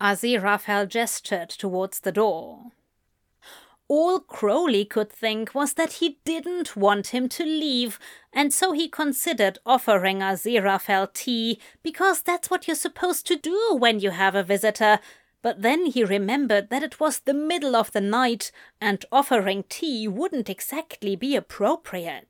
Aziraphale 0.00 0.88
gestured 0.88 1.48
towards 1.48 2.00
the 2.00 2.12
door. 2.12 2.72
All 3.88 4.20
Crowley 4.20 4.84
could 4.84 5.10
think 5.10 5.54
was 5.54 5.72
that 5.74 5.94
he 5.94 6.18
didn't 6.26 6.76
want 6.76 7.08
him 7.08 7.26
to 7.30 7.44
leave, 7.44 7.98
and 8.34 8.52
so 8.52 8.72
he 8.72 8.86
considered 8.86 9.58
offering 9.64 10.18
Aziraphale 10.18 11.10
tea, 11.14 11.58
because 11.82 12.20
that's 12.20 12.50
what 12.50 12.68
you're 12.68 12.76
supposed 12.76 13.26
to 13.28 13.36
do 13.36 13.74
when 13.74 13.98
you 13.98 14.10
have 14.10 14.34
a 14.34 14.42
visitor. 14.42 15.00
But 15.40 15.62
then 15.62 15.86
he 15.86 16.04
remembered 16.04 16.68
that 16.68 16.82
it 16.82 17.00
was 17.00 17.20
the 17.20 17.32
middle 17.32 17.74
of 17.74 17.92
the 17.92 18.02
night, 18.02 18.52
and 18.78 19.06
offering 19.10 19.64
tea 19.70 20.06
wouldn't 20.06 20.50
exactly 20.50 21.16
be 21.16 21.34
appropriate. 21.34 22.27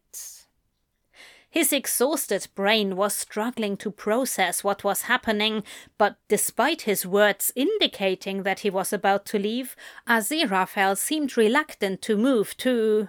His 1.51 1.73
exhausted 1.73 2.47
brain 2.55 2.95
was 2.95 3.15
struggling 3.15 3.77
to 3.79 3.91
process 3.91 4.63
what 4.63 4.85
was 4.85 5.03
happening, 5.03 5.65
but 5.97 6.17
despite 6.29 6.83
his 6.83 7.07
words 7.07 7.53
indicating 7.57 8.43
that 8.43 8.61
he 8.61 8.71
was 8.71 8.93
about 8.93 9.25
to 9.27 9.39
leave, 9.39 9.75
Aziraphale 10.07 10.97
seemed 10.97 11.37
reluctant 11.37 12.03
to 12.03 12.17
move 12.17 12.57
too. 12.57 13.09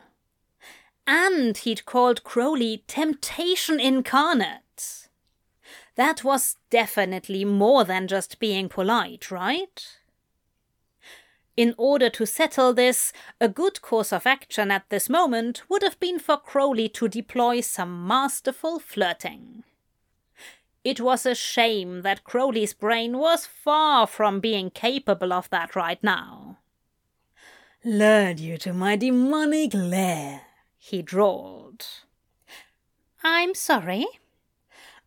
And 1.06 1.58
he'd 1.58 1.86
called 1.86 2.24
Crowley 2.24 2.84
temptation 2.88 3.80
incarnate. 3.80 5.10
That 5.96 6.24
was 6.24 6.56
definitely 6.70 7.44
more 7.44 7.84
than 7.84 8.08
just 8.08 8.40
being 8.40 8.70
polite, 8.70 9.30
right? 9.32 9.99
In 11.58 11.76
order 11.78 12.10
to 12.12 12.26
settle 12.26 12.74
this, 12.74 13.12
a 13.42 13.50
good 13.50 13.82
course 13.82 14.14
of 14.14 14.26
action 14.26 14.72
at 14.72 14.90
this 14.90 15.10
moment 15.10 15.64
would 15.70 15.84
have 15.84 16.00
been 16.00 16.20
for 16.20 16.38
Crowley 16.38 16.88
to 16.90 17.08
deploy 17.08 17.62
some 17.62 18.08
masterful 18.08 18.80
flirting. 18.80 19.64
It 20.84 21.02
was 21.02 21.26
a 21.26 21.36
shame 21.36 22.02
that 22.04 22.24
Crowley's 22.24 22.74
brain 22.74 23.18
was 23.18 23.46
far 23.46 24.08
from 24.08 24.40
being 24.40 24.70
capable 24.70 25.34
of 25.34 25.50
that 25.50 25.76
right 25.76 26.02
now. 26.02 26.58
Lured 27.84 28.40
you 28.40 28.58
to 28.60 28.74
my 28.74 28.96
demonic 28.96 29.74
lair, 29.74 30.42
he 30.78 31.02
drawled. 31.02 31.86
I'm 33.24 33.54
sorry. 33.54 34.06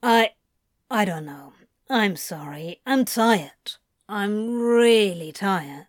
I. 0.03 0.33
I 0.91 1.05
don't 1.07 1.25
know. 1.25 1.55
I'm 1.89 2.17
sorry. 2.17 2.81
I'm 2.85 3.05
tired. 3.07 3.77
I'm 4.09 4.61
really 4.61 5.33
tired. 5.33 5.87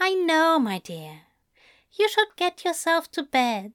I 0.00 0.14
know, 0.14 0.58
my 0.58 0.78
dear. 0.78 1.22
You 1.92 2.08
should 2.08 2.28
get 2.36 2.64
yourself 2.64 3.10
to 3.12 3.22
bed. 3.22 3.72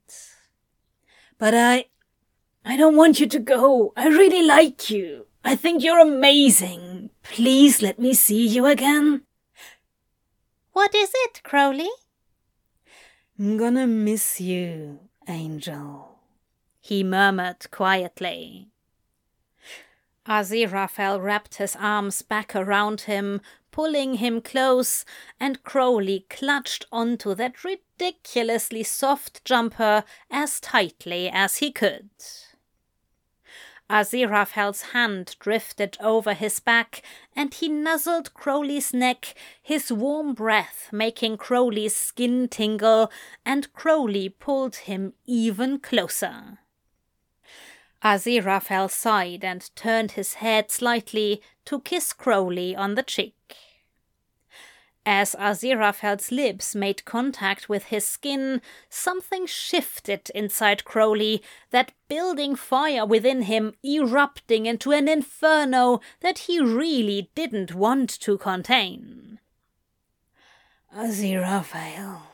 But 1.38 1.54
I. 1.54 1.86
I 2.66 2.78
don't 2.78 2.96
want 2.96 3.20
you 3.20 3.28
to 3.28 3.40
go. 3.40 3.92
I 3.98 4.08
really 4.08 4.46
like 4.46 4.90
you. 4.90 5.26
I 5.44 5.58
think 5.58 5.84
you're 5.84 6.00
amazing. 6.00 7.10
Please 7.24 7.82
let 7.82 8.00
me 8.00 8.14
see 8.14 8.48
you 8.48 8.66
again. 8.66 9.24
What 10.72 10.96
is 10.96 11.12
it, 11.14 11.44
Crowley? 11.44 11.90
I'm 13.38 13.58
gonna 13.58 13.86
miss 13.86 14.40
you, 14.40 15.00
Angel, 15.28 16.20
he 16.80 17.04
murmured 17.04 17.70
quietly. 17.72 18.70
Aziraphale 20.26 21.22
wrapped 21.22 21.56
his 21.56 21.76
arms 21.76 22.22
back 22.22 22.56
around 22.56 23.02
him, 23.02 23.42
pulling 23.74 24.14
him 24.16 24.40
close, 24.40 25.04
and 25.40 25.64
Crowley 25.64 26.26
clutched 26.30 26.86
onto 26.92 27.36
that 27.36 27.66
ridiculously 27.66 28.84
soft 28.84 29.44
jumper 29.44 30.06
as 30.32 30.62
tightly 30.62 31.28
as 31.28 31.58
he 31.58 31.72
could. 31.72 32.10
Aziraphale's 33.90 34.82
hand 34.94 35.36
drifted 35.40 35.98
over 36.00 36.34
his 36.34 36.60
back, 36.60 37.02
and 37.36 37.54
he 37.54 37.68
nuzzled 37.68 38.34
Crowley's 38.34 38.94
neck, 38.94 39.36
his 39.62 39.92
warm 39.92 40.34
breath 40.34 40.90
making 40.92 41.38
Crowley's 41.38 41.96
skin 41.96 42.48
tingle, 42.48 43.12
and 43.46 43.74
Crowley 43.74 44.30
pulled 44.30 44.76
him 44.76 45.14
even 45.26 45.80
closer. 45.80 46.60
Aziraphale 48.04 48.92
sighed 48.92 49.44
and 49.44 49.74
turned 49.76 50.12
his 50.12 50.36
head 50.36 50.70
slightly 50.70 51.42
to 51.66 51.80
kiss 51.82 52.14
Crowley 52.14 52.76
on 52.76 52.96
the 52.96 53.04
cheek. 53.04 53.36
As 55.06 55.36
Aziraphale's 55.36 56.32
lips 56.32 56.74
made 56.74 57.04
contact 57.04 57.68
with 57.68 57.86
his 57.86 58.08
skin, 58.08 58.62
something 58.89 59.45
shifted 59.45 60.30
inside 60.34 60.86
Crowley, 60.86 61.43
that 61.72 61.91
building 62.08 62.56
fire 62.56 63.06
within 63.06 63.43
him 63.43 63.74
erupting 63.84 64.66
into 64.66 64.91
an 64.91 65.10
inferno 65.10 65.99
that 66.22 66.39
he 66.39 66.60
really 66.62 67.30
didn't 67.36 67.76
want 67.76 68.10
to 68.22 68.38
contain. 68.38 69.39
Aziraphale. 70.95 72.33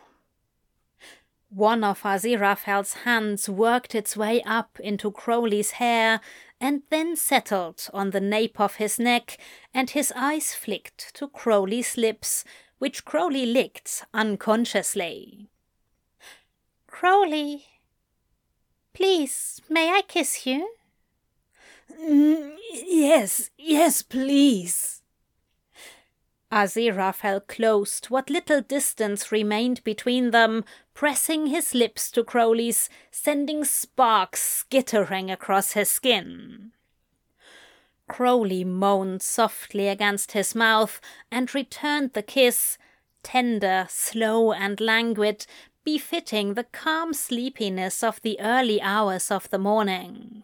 One 1.49 1.83
of 1.83 2.03
Aziraphale's 2.03 2.93
hands 3.05 3.49
worked 3.49 3.95
its 3.95 4.15
way 4.15 4.43
up 4.43 4.79
into 4.79 5.11
Crowley's 5.11 5.71
hair 5.71 6.21
and 6.61 6.83
then 6.91 7.15
settled 7.15 7.87
on 7.91 8.11
the 8.11 8.21
nape 8.21 8.59
of 8.59 8.75
his 8.75 8.99
neck, 8.99 9.37
and 9.73 9.89
his 9.89 10.13
eyes 10.15 10.53
flicked 10.53 11.15
to 11.15 11.27
Crowley's 11.27 11.97
lips, 11.97 12.43
which 12.77 13.03
Crowley 13.03 13.47
licked 13.47 14.05
unconsciously. 14.13 15.47
Crowley, 16.85 17.65
please, 18.93 19.61
may 19.69 19.89
I 19.89 20.01
kiss 20.07 20.45
you? 20.45 20.69
Mm, 21.99 22.57
yes, 22.73 23.49
yes, 23.57 24.03
please. 24.03 25.01
Aziraphale 26.51 27.45
closed 27.47 28.07
what 28.07 28.29
little 28.29 28.61
distance 28.61 29.31
remained 29.31 29.83
between 29.83 30.31
them, 30.31 30.65
pressing 30.99 31.47
his 31.47 31.73
lips 31.73 32.11
to 32.11 32.25
Crowley's, 32.25 32.89
sending 33.09 33.63
sparks 33.63 34.41
skittering 34.41 35.31
across 35.31 35.71
his 35.71 35.89
skin. 35.89 36.73
Crowley 38.09 38.65
moaned 38.65 39.21
softly 39.21 39.87
against 39.87 40.33
his 40.33 40.53
mouth 40.53 40.99
and 41.31 41.55
returned 41.55 42.11
the 42.11 42.21
kiss, 42.21 42.77
tender, 43.23 43.85
slow, 43.87 44.51
and 44.51 44.81
languid, 44.81 45.45
befitting 45.85 46.55
the 46.55 46.65
calm 46.65 47.13
sleepiness 47.13 48.03
of 48.03 48.21
the 48.21 48.37
early 48.41 48.81
hours 48.81 49.31
of 49.31 49.49
the 49.51 49.57
morning. 49.57 50.43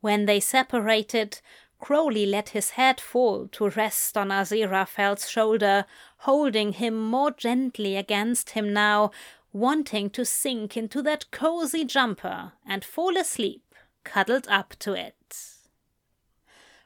When 0.00 0.24
they 0.24 0.40
separated, 0.40 1.42
Crowley 1.80 2.26
let 2.26 2.50
his 2.50 2.70
head 2.70 3.00
fall 3.00 3.48
to 3.48 3.70
rest 3.70 4.16
on 4.16 4.28
Aziraphale's 4.28 5.28
shoulder, 5.28 5.86
holding 6.18 6.74
him 6.74 7.00
more 7.00 7.30
gently 7.30 7.96
against 7.96 8.50
him 8.50 8.72
now, 8.72 9.10
wanting 9.52 10.10
to 10.10 10.24
sink 10.24 10.76
into 10.76 11.02
that 11.02 11.30
cozy 11.30 11.84
jumper 11.84 12.52
and 12.66 12.84
fall 12.84 13.16
asleep, 13.16 13.74
cuddled 14.04 14.46
up 14.48 14.74
to 14.78 14.92
it. 14.92 15.44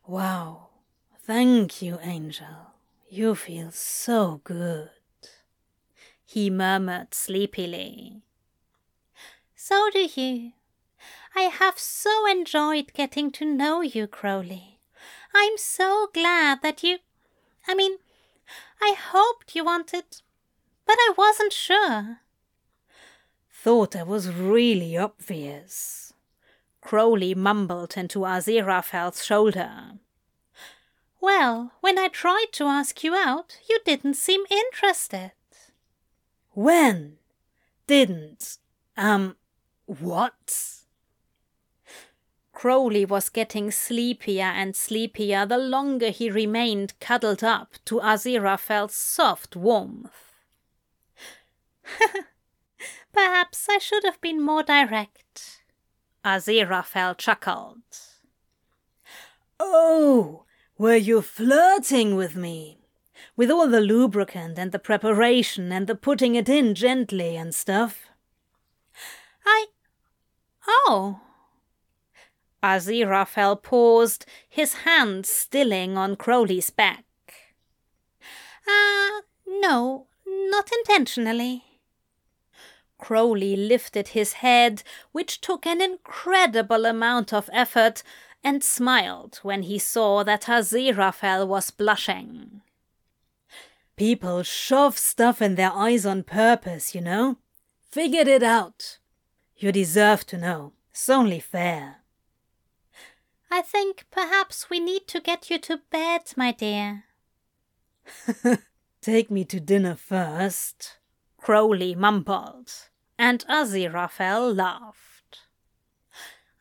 Wow, 0.07 0.69
thank 1.19 1.83
you, 1.83 1.99
Angel. 2.03 2.73
You 3.09 3.35
feel 3.35 3.71
so 3.71 4.41
good. 4.45 4.91
He 6.25 6.51
murmured 6.51 7.15
sleepily. 7.15 8.23
So 9.55 9.89
do 9.93 10.09
you. 10.15 10.53
I 11.35 11.43
have 11.43 11.79
so 11.79 12.31
enjoyed 12.31 12.93
getting 12.93 13.31
to 13.33 13.45
know 13.45 13.81
you, 13.81 14.07
Crowley. 14.07 14.74
I'm 15.35 15.59
so 15.59 16.09
glad 16.15 16.63
that 16.63 16.83
you. 16.83 16.99
I 17.67 17.75
mean, 17.75 17.99
I 18.81 18.95
hoped 18.99 19.57
you 19.57 19.65
wanted, 19.65 20.05
but 20.87 20.97
I 20.99 21.13
wasn't 21.17 21.53
sure. 21.53 22.19
Thought 23.51 23.97
I 23.97 24.03
was 24.03 24.31
really 24.31 24.97
obvious. 24.97 26.13
Crowley 26.81 27.35
mumbled 27.35 27.97
into 27.97 28.21
Aziraphale's 28.21 29.25
shoulder. 29.25 29.93
Well, 31.21 31.73
when 31.81 31.99
I 31.99 32.09
tried 32.09 32.49
to 32.53 32.65
ask 32.65 33.03
you 33.03 33.15
out, 33.15 33.59
you 33.69 33.79
didn't 33.87 34.15
seem 34.15 34.43
interested. 34.51 35.33
When? 36.53 37.17
Didn't? 37.87 38.59
Um, 38.97 39.37
what? 39.87 40.84
Crowley 42.55 43.05
was 43.05 43.29
getting 43.29 43.71
sleepier 43.71 44.45
and 44.45 44.75
sleepier 44.77 45.45
the 45.45 45.59
longer 45.59 46.11
he 46.11 46.31
remained 46.31 46.99
cuddled 47.01 47.43
up 47.43 47.75
to 47.85 48.01
Aziraphale's 48.01 48.95
soft 48.95 49.57
warmth. 49.57 50.33
Perhaps 53.13 53.67
I 53.69 53.79
should 53.79 54.05
have 54.05 54.21
been 54.21 54.41
more 54.41 54.63
direct. 54.63 55.63
Aziraphale 56.25 57.19
chuckled. 57.19 57.83
Oh, 59.61 60.45
were 60.79 60.97
you 60.97 61.23
flirting 61.23 62.17
with 62.17 62.37
me? 62.37 62.79
With 63.37 63.51
all 63.51 63.69
the 63.69 63.81
lubricant 63.81 64.59
and 64.59 64.73
the 64.73 64.79
preparation 64.79 65.73
and 65.73 65.87
the 65.87 65.95
putting 65.95 66.35
it 66.35 66.49
in 66.49 66.75
gently 66.75 67.37
and 67.37 67.55
stuff? 67.55 68.07
I. 69.45 69.67
Oh, 70.67 71.21
Aziraphale 72.65 73.63
paused, 73.63 74.25
his 74.49 74.73
hand 74.87 75.27
stilling 75.27 75.99
on 75.99 76.17
Crowley's 76.17 76.71
back. 76.71 77.05
Ah, 78.67 79.19
uh, 79.19 79.21
no, 79.47 80.07
not 80.27 80.71
intentionally. 80.73 81.65
Crowley 82.97 83.55
lifted 83.55 84.09
his 84.09 84.35
head, 84.35 84.83
which 85.13 85.43
took 85.43 85.67
an 85.67 85.83
incredible 85.83 86.87
amount 86.87 87.35
of 87.35 87.51
effort, 87.53 88.03
and 88.43 88.65
smiled 88.65 89.41
when 89.43 89.65
he 89.65 89.79
saw 89.79 90.25
that 90.25 90.45
Aziraphale 90.45 91.47
was 91.47 91.71
blushing. 91.71 92.63
People 93.97 94.43
shove 94.43 94.97
stuff 94.97 95.43
in 95.43 95.57
their 95.57 95.73
eyes 95.73 96.07
on 96.07 96.23
purpose, 96.23 96.95
you 96.95 97.03
know. 97.03 97.37
Figured 97.91 98.27
it 98.27 98.43
out. 98.43 98.99
You 99.55 99.71
deserve 99.71 100.25
to 100.27 100.39
know. 100.39 100.73
It's 100.91 101.11
only 101.11 101.41
fair. 101.41 102.04
I 103.55 103.63
think 103.63 104.07
perhaps 104.11 104.69
we 104.69 104.81
need 104.81 105.07
to 105.07 105.21
get 105.21 105.49
you 105.49 105.61
to 105.61 105.83
bed, 105.89 106.23
my 106.37 106.51
dear. 106.51 107.05
Take 109.01 109.31
me 109.31 109.45
to 109.45 109.61
dinner 109.61 109.95
first, 109.95 110.99
Crowley 111.39 111.95
mumbled, 111.95 112.73
and 113.17 113.45
Aziraphale 113.49 114.57
laughed. 114.57 115.43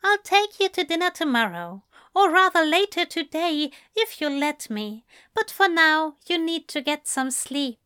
I'll 0.04 0.22
take 0.22 0.60
you 0.60 0.68
to 0.68 0.84
dinner 0.84 1.10
tomorrow, 1.10 1.82
or 2.14 2.30
rather 2.30 2.64
later 2.64 3.04
today, 3.04 3.72
if 3.96 4.20
you'll 4.20 4.38
let 4.38 4.70
me. 4.70 5.04
But 5.34 5.50
for 5.50 5.68
now, 5.68 6.14
you 6.28 6.38
need 6.38 6.68
to 6.68 6.80
get 6.80 7.08
some 7.08 7.32
sleep. 7.32 7.80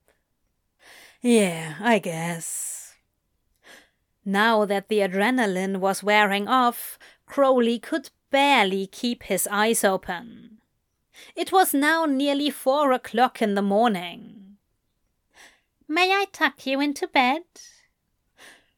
Yeah, 1.22 1.76
I 1.80 1.98
guess. 1.98 2.96
Now 4.22 4.66
that 4.66 4.88
the 4.88 4.98
adrenaline 4.98 5.78
was 5.78 6.02
wearing 6.02 6.46
off, 6.46 6.98
Crowley 7.24 7.78
could 7.78 8.11
barely 8.31 8.87
keep 8.87 9.24
his 9.24 9.49
eyes 9.51 9.85
open. 9.85 10.59
It 11.35 11.53
was 11.53 11.74
now 11.74 12.05
nearly 12.05 12.51
four 12.51 12.93
o'clock 12.93 13.43
in 13.43 13.55
the 13.55 13.62
morning. 13.62 14.57
May 15.89 16.12
I 16.12 16.26
tuck 16.33 16.66
you 16.66 16.81
into 16.81 17.09
bed? 17.09 17.43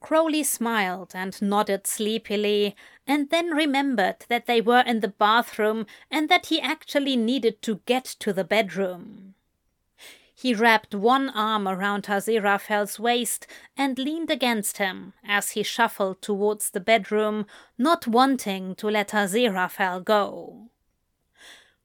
Crowley 0.01 0.43
smiled 0.43 1.13
and 1.15 1.41
nodded 1.43 1.87
sleepily, 1.87 2.75
and 3.07 3.29
then 3.29 3.51
remembered 3.51 4.25
that 4.29 4.47
they 4.47 4.61
were 4.61 4.81
in 4.81 5.01
the 5.01 5.09
bathroom 5.09 5.87
and 6.11 6.29
that 6.29 6.47
he 6.47 6.61
actually 6.61 7.17
needed 7.17 7.61
to 7.63 7.81
get 7.85 8.05
to 8.05 8.33
the 8.33 8.45
bedroom. 8.45 9.35
He 10.41 10.55
wrapped 10.55 10.95
one 10.95 11.29
arm 11.29 11.69
around 11.69 12.05
Aziraphale's 12.05 12.99
waist 12.99 13.47
and 13.77 13.99
leaned 13.99 14.31
against 14.31 14.79
him 14.79 15.13
as 15.23 15.51
he 15.51 15.63
shuffled 15.63 16.23
towards 16.23 16.71
the 16.71 16.81
bedroom, 16.81 17.45
not 17.77 18.07
wanting 18.07 18.75
to 18.77 18.89
let 18.89 19.11
Aziraphale 19.11 20.03
go. 20.03 20.71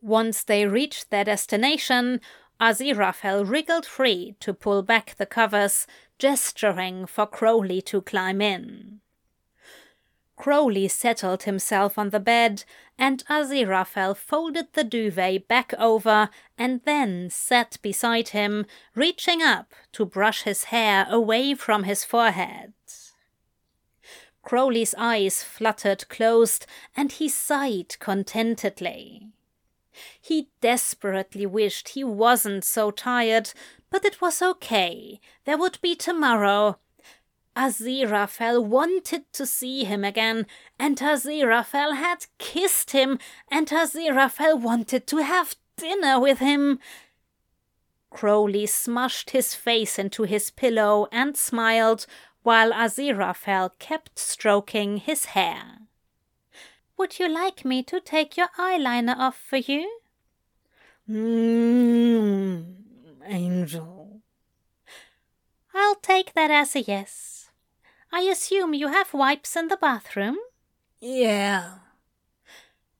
Once 0.01 0.41
they 0.41 0.65
reached 0.65 1.09
their 1.09 1.25
destination, 1.25 2.21
Aziraphale 2.61 3.43
wriggled 3.45 3.85
free 3.85 4.37
to 4.39 4.53
pull 4.53 4.83
back 4.83 5.15
the 5.17 5.25
covers, 5.25 5.85
gesturing 6.17 7.05
for 7.05 7.27
Crowley 7.27 7.81
to 7.81 7.99
climb 7.99 8.39
in. 8.39 9.01
Crowley 10.35 10.87
settled 10.87 11.43
himself 11.43 11.97
on 11.97 12.09
the 12.09 12.19
bed, 12.19 12.63
and 12.97 13.23
Aziraphale 13.29 14.15
folded 14.15 14.73
the 14.73 14.83
duvet 14.83 15.47
back 15.47 15.73
over 15.79 16.29
and 16.57 16.81
then 16.83 17.29
sat 17.29 17.77
beside 17.81 18.29
him, 18.29 18.65
reaching 18.93 19.41
up 19.41 19.73
to 19.93 20.05
brush 20.05 20.43
his 20.43 20.65
hair 20.65 21.07
away 21.09 21.53
from 21.53 21.83
his 21.83 22.03
forehead. 22.03 22.73
Crowley's 24.43 24.93
eyes 24.97 25.41
fluttered 25.41 26.07
closed, 26.07 26.67
and 26.95 27.13
he 27.13 27.27
sighed 27.27 27.97
contentedly. 27.99 29.29
He 30.21 30.49
desperately 30.61 31.45
wished 31.45 31.89
he 31.89 32.03
wasn't 32.03 32.63
so 32.63 32.91
tired, 32.91 33.51
but 33.89 34.05
it 34.05 34.21
was 34.21 34.41
okay. 34.41 35.19
There 35.45 35.57
would 35.57 35.79
be 35.81 35.95
tomorrow, 35.95 36.77
Aziraphale 37.55 38.63
wanted 38.63 39.31
to 39.33 39.45
see 39.45 39.85
him 39.85 40.03
again, 40.03 40.45
and 40.77 40.97
Aziraphale 40.97 41.95
had 41.95 42.25
kissed 42.37 42.91
him, 42.91 43.17
and 43.49 43.67
Aziraphale 43.67 44.59
wanted 44.59 45.07
to 45.07 45.17
have 45.17 45.55
dinner 45.77 46.19
with 46.19 46.39
him. 46.39 46.79
Crowley 48.09 48.65
smushed 48.65 49.31
his 49.31 49.55
face 49.55 49.97
into 49.97 50.23
his 50.23 50.51
pillow 50.51 51.07
and 51.11 51.37
smiled, 51.37 52.05
while 52.43 52.71
Aziraphale 52.71 53.71
kept 53.79 54.19
stroking 54.19 54.97
his 54.97 55.25
hair. 55.25 55.79
Would 56.97 57.19
you 57.19 57.27
like 57.27 57.65
me 57.65 57.83
to 57.83 57.99
take 57.99 58.37
your 58.37 58.49
eyeliner 58.57 59.17
off 59.17 59.37
for 59.37 59.57
you? 59.57 59.99
Mmm, 61.09 62.75
Angel. 63.25 64.21
I'll 65.73 65.95
take 65.95 66.33
that 66.33 66.51
as 66.51 66.75
a 66.75 66.81
yes. 66.81 67.34
I 68.11 68.21
assume 68.21 68.73
you 68.73 68.87
have 68.87 69.13
wipes 69.13 69.55
in 69.55 69.67
the 69.67 69.77
bathroom? 69.77 70.37
Yeah. 70.99 71.79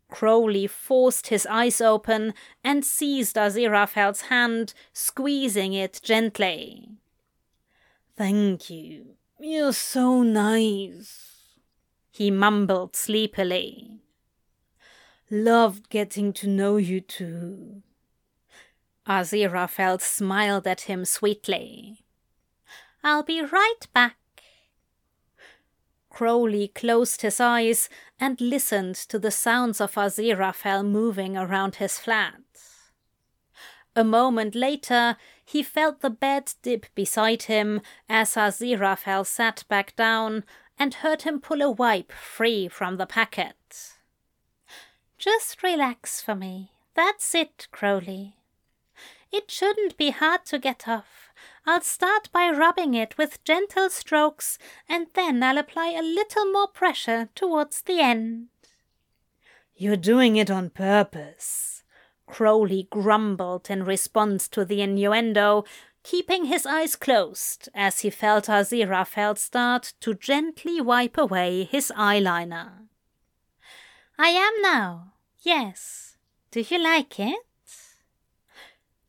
Crowley 0.10 0.68
forced 0.68 1.28
his 1.28 1.46
eyes 1.46 1.82
open 1.82 2.34
and 2.64 2.86
seized 2.86 3.36
Aziraphale's 3.36 4.22
hand, 4.22 4.74
squeezing 4.94 5.74
it 5.74 6.00
gently. 6.04 6.90
Thank 8.16 8.70
you. 8.70 9.16
You're 9.40 9.74
so 9.74 10.22
nice, 10.24 11.60
he 12.10 12.32
mumbled 12.32 12.96
sleepily. 12.96 14.00
Loved 15.30 15.90
getting 15.90 16.32
to 16.34 16.48
know 16.48 16.78
you 16.78 17.02
too. 17.02 17.82
Aziraphale 19.08 20.00
smiled 20.00 20.66
at 20.66 20.82
him 20.82 21.04
sweetly. 21.04 22.06
I'll 23.04 23.24
be 23.24 23.42
right 23.42 23.88
back. 23.94 24.18
Crowley 26.16 26.70
closed 26.70 27.24
his 27.24 27.42
eyes 27.42 27.90
and 28.22 28.40
listened 28.40 28.96
to 28.96 29.20
the 29.20 29.32
sounds 29.32 29.82
of 29.82 29.96
Aziraphale 29.96 30.86
moving 30.86 31.36
around 31.36 31.76
his 31.76 32.00
flat. 32.00 32.40
A 33.98 34.06
moment 34.06 34.56
later, 34.56 35.18
he 35.44 35.62
felt 35.62 36.00
the 36.00 36.10
bed 36.10 36.54
dip 36.62 36.86
beside 36.96 37.44
him 37.44 37.82
as 38.08 38.36
Aziraphale 38.36 39.26
sat 39.26 39.66
back 39.68 39.94
down 39.98 40.46
and 40.80 40.94
heard 40.94 41.24
him 41.24 41.42
pull 41.42 41.62
a 41.62 41.70
wipe 41.70 42.14
free 42.14 42.70
from 42.70 42.96
the 42.96 43.06
packet. 43.06 43.92
Just 45.18 45.64
relax 45.64 46.22
for 46.22 46.34
me. 46.34 46.72
That's 46.94 47.36
it, 47.36 47.68
Crowley. 47.72 48.38
It 49.34 49.52
shouldn't 49.52 49.98
be 49.98 50.12
hard 50.12 50.46
to 50.46 50.60
get 50.60 50.88
off. 50.88 51.25
I'll 51.68 51.82
start 51.82 52.30
by 52.32 52.50
rubbing 52.50 52.94
it 52.94 53.18
with 53.18 53.44
gentle 53.44 53.90
strokes, 53.90 54.60
and 54.88 55.08
then 55.14 55.42
I'll 55.42 55.58
apply 55.58 55.90
a 55.90 56.02
little 56.02 56.52
more 56.52 56.68
pressure 56.68 57.30
towards 57.34 57.82
the 57.82 58.00
end. 58.00 58.48
You're 59.76 59.98
doing 59.98 60.36
it 60.36 60.52
on 60.52 60.70
purpose. 60.70 61.84
Crowley 62.28 62.88
grumbled 62.92 63.70
in 63.70 63.84
response 63.84 64.48
to 64.50 64.64
the 64.64 64.82
innuendo, 64.82 65.66
keeping 66.04 66.46
his 66.46 66.66
eyes 66.66 66.96
closed 66.96 67.68
as 67.74 68.02
he 68.02 68.10
felt 68.10 68.46
Aziraphale 68.46 69.38
start 69.38 69.94
to 70.02 70.14
gently 70.14 70.80
wipe 70.80 71.18
away 71.18 71.64
his 71.64 71.92
eyeliner. 71.98 72.88
I 74.18 74.30
am 74.30 74.62
now. 74.62 75.14
Yes. 75.42 76.18
Do 76.52 76.62
you 76.62 76.82
like 76.82 77.20
it? 77.20 77.45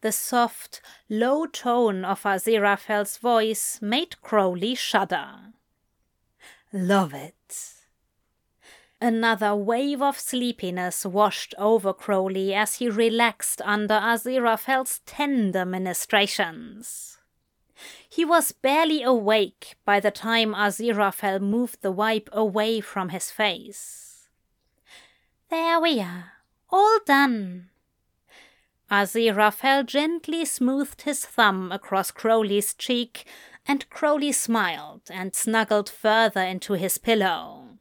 The 0.00 0.12
soft, 0.12 0.80
low 1.08 1.46
tone 1.46 2.04
of 2.04 2.22
Aziraphale's 2.22 3.16
voice 3.16 3.80
made 3.80 4.20
Crowley 4.22 4.74
shudder. 4.74 5.52
Love 6.72 7.14
it. 7.14 7.72
Another 9.00 9.54
wave 9.54 10.00
of 10.00 10.18
sleepiness 10.18 11.04
washed 11.04 11.54
over 11.58 11.92
Crowley 11.92 12.54
as 12.54 12.76
he 12.76 12.88
relaxed 12.88 13.60
under 13.62 13.94
Aziraphale's 13.94 15.00
tender 15.04 15.64
ministrations. 15.64 17.18
He 18.08 18.24
was 18.24 18.52
barely 18.52 19.02
awake 19.02 19.76
by 19.84 20.00
the 20.00 20.10
time 20.10 20.54
Aziraphale 20.54 21.40
moved 21.40 21.82
the 21.82 21.92
wipe 21.92 22.30
away 22.32 22.80
from 22.80 23.10
his 23.10 23.30
face. 23.30 24.28
There 25.50 25.78
we 25.78 26.00
are, 26.00 26.32
all 26.70 26.98
done, 27.04 27.68
Aziraphale 28.90 29.84
gently 29.84 30.44
smoothed 30.44 31.02
his 31.02 31.24
thumb 31.24 31.72
across 31.72 32.10
Crowley's 32.10 32.72
cheek, 32.74 33.24
and 33.66 33.88
Crowley 33.90 34.32
smiled 34.32 35.02
and 35.10 35.34
snuggled 35.34 35.88
further 35.88 36.42
into 36.42 36.74
his 36.74 36.98
pillow. 36.98 37.78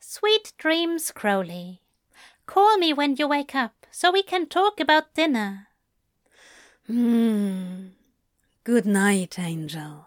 Sweet 0.00 0.52
dreams, 0.56 1.10
Crowley. 1.10 1.82
Call 2.46 2.78
me 2.78 2.92
when 2.92 3.16
you 3.16 3.28
wake 3.28 3.54
up 3.54 3.86
so 3.90 4.10
we 4.10 4.22
can 4.22 4.46
talk 4.46 4.80
about 4.80 5.14
dinner. 5.14 5.68
Hmm. 6.86 7.88
Good 8.64 8.86
night, 8.86 9.38
Angel. 9.38 10.06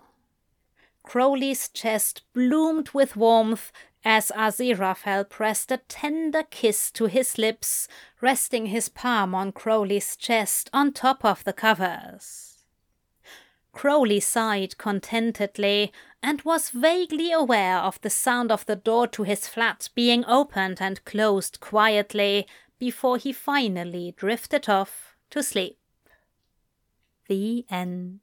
Crowley's 1.05 1.69
chest 1.69 2.23
bloomed 2.33 2.89
with 2.89 3.15
warmth 3.15 3.71
as 4.03 4.31
Aziraphale 4.35 5.29
pressed 5.29 5.71
a 5.71 5.77
tender 5.87 6.43
kiss 6.43 6.91
to 6.91 7.05
his 7.05 7.37
lips, 7.37 7.87
resting 8.21 8.65
his 8.67 8.89
palm 8.89 9.33
on 9.33 9.51
Crowley's 9.51 10.15
chest 10.15 10.69
on 10.73 10.91
top 10.91 11.23
of 11.23 11.43
the 11.43 11.53
covers. 11.53 12.57
Crowley 13.71 14.19
sighed 14.19 14.77
contentedly 14.77 15.93
and 16.23 16.41
was 16.41 16.69
vaguely 16.69 17.31
aware 17.31 17.77
of 17.77 18.01
the 18.01 18.09
sound 18.09 18.51
of 18.51 18.65
the 18.65 18.75
door 18.75 19.05
to 19.07 19.23
his 19.23 19.47
flat 19.47 19.89
being 19.95 20.25
opened 20.25 20.77
and 20.81 21.05
closed 21.05 21.59
quietly 21.59 22.47
before 22.79 23.17
he 23.17 23.31
finally 23.31 24.13
drifted 24.17 24.67
off 24.67 25.15
to 25.29 25.43
sleep. 25.43 25.77
The 27.27 27.65
end. 27.69 28.21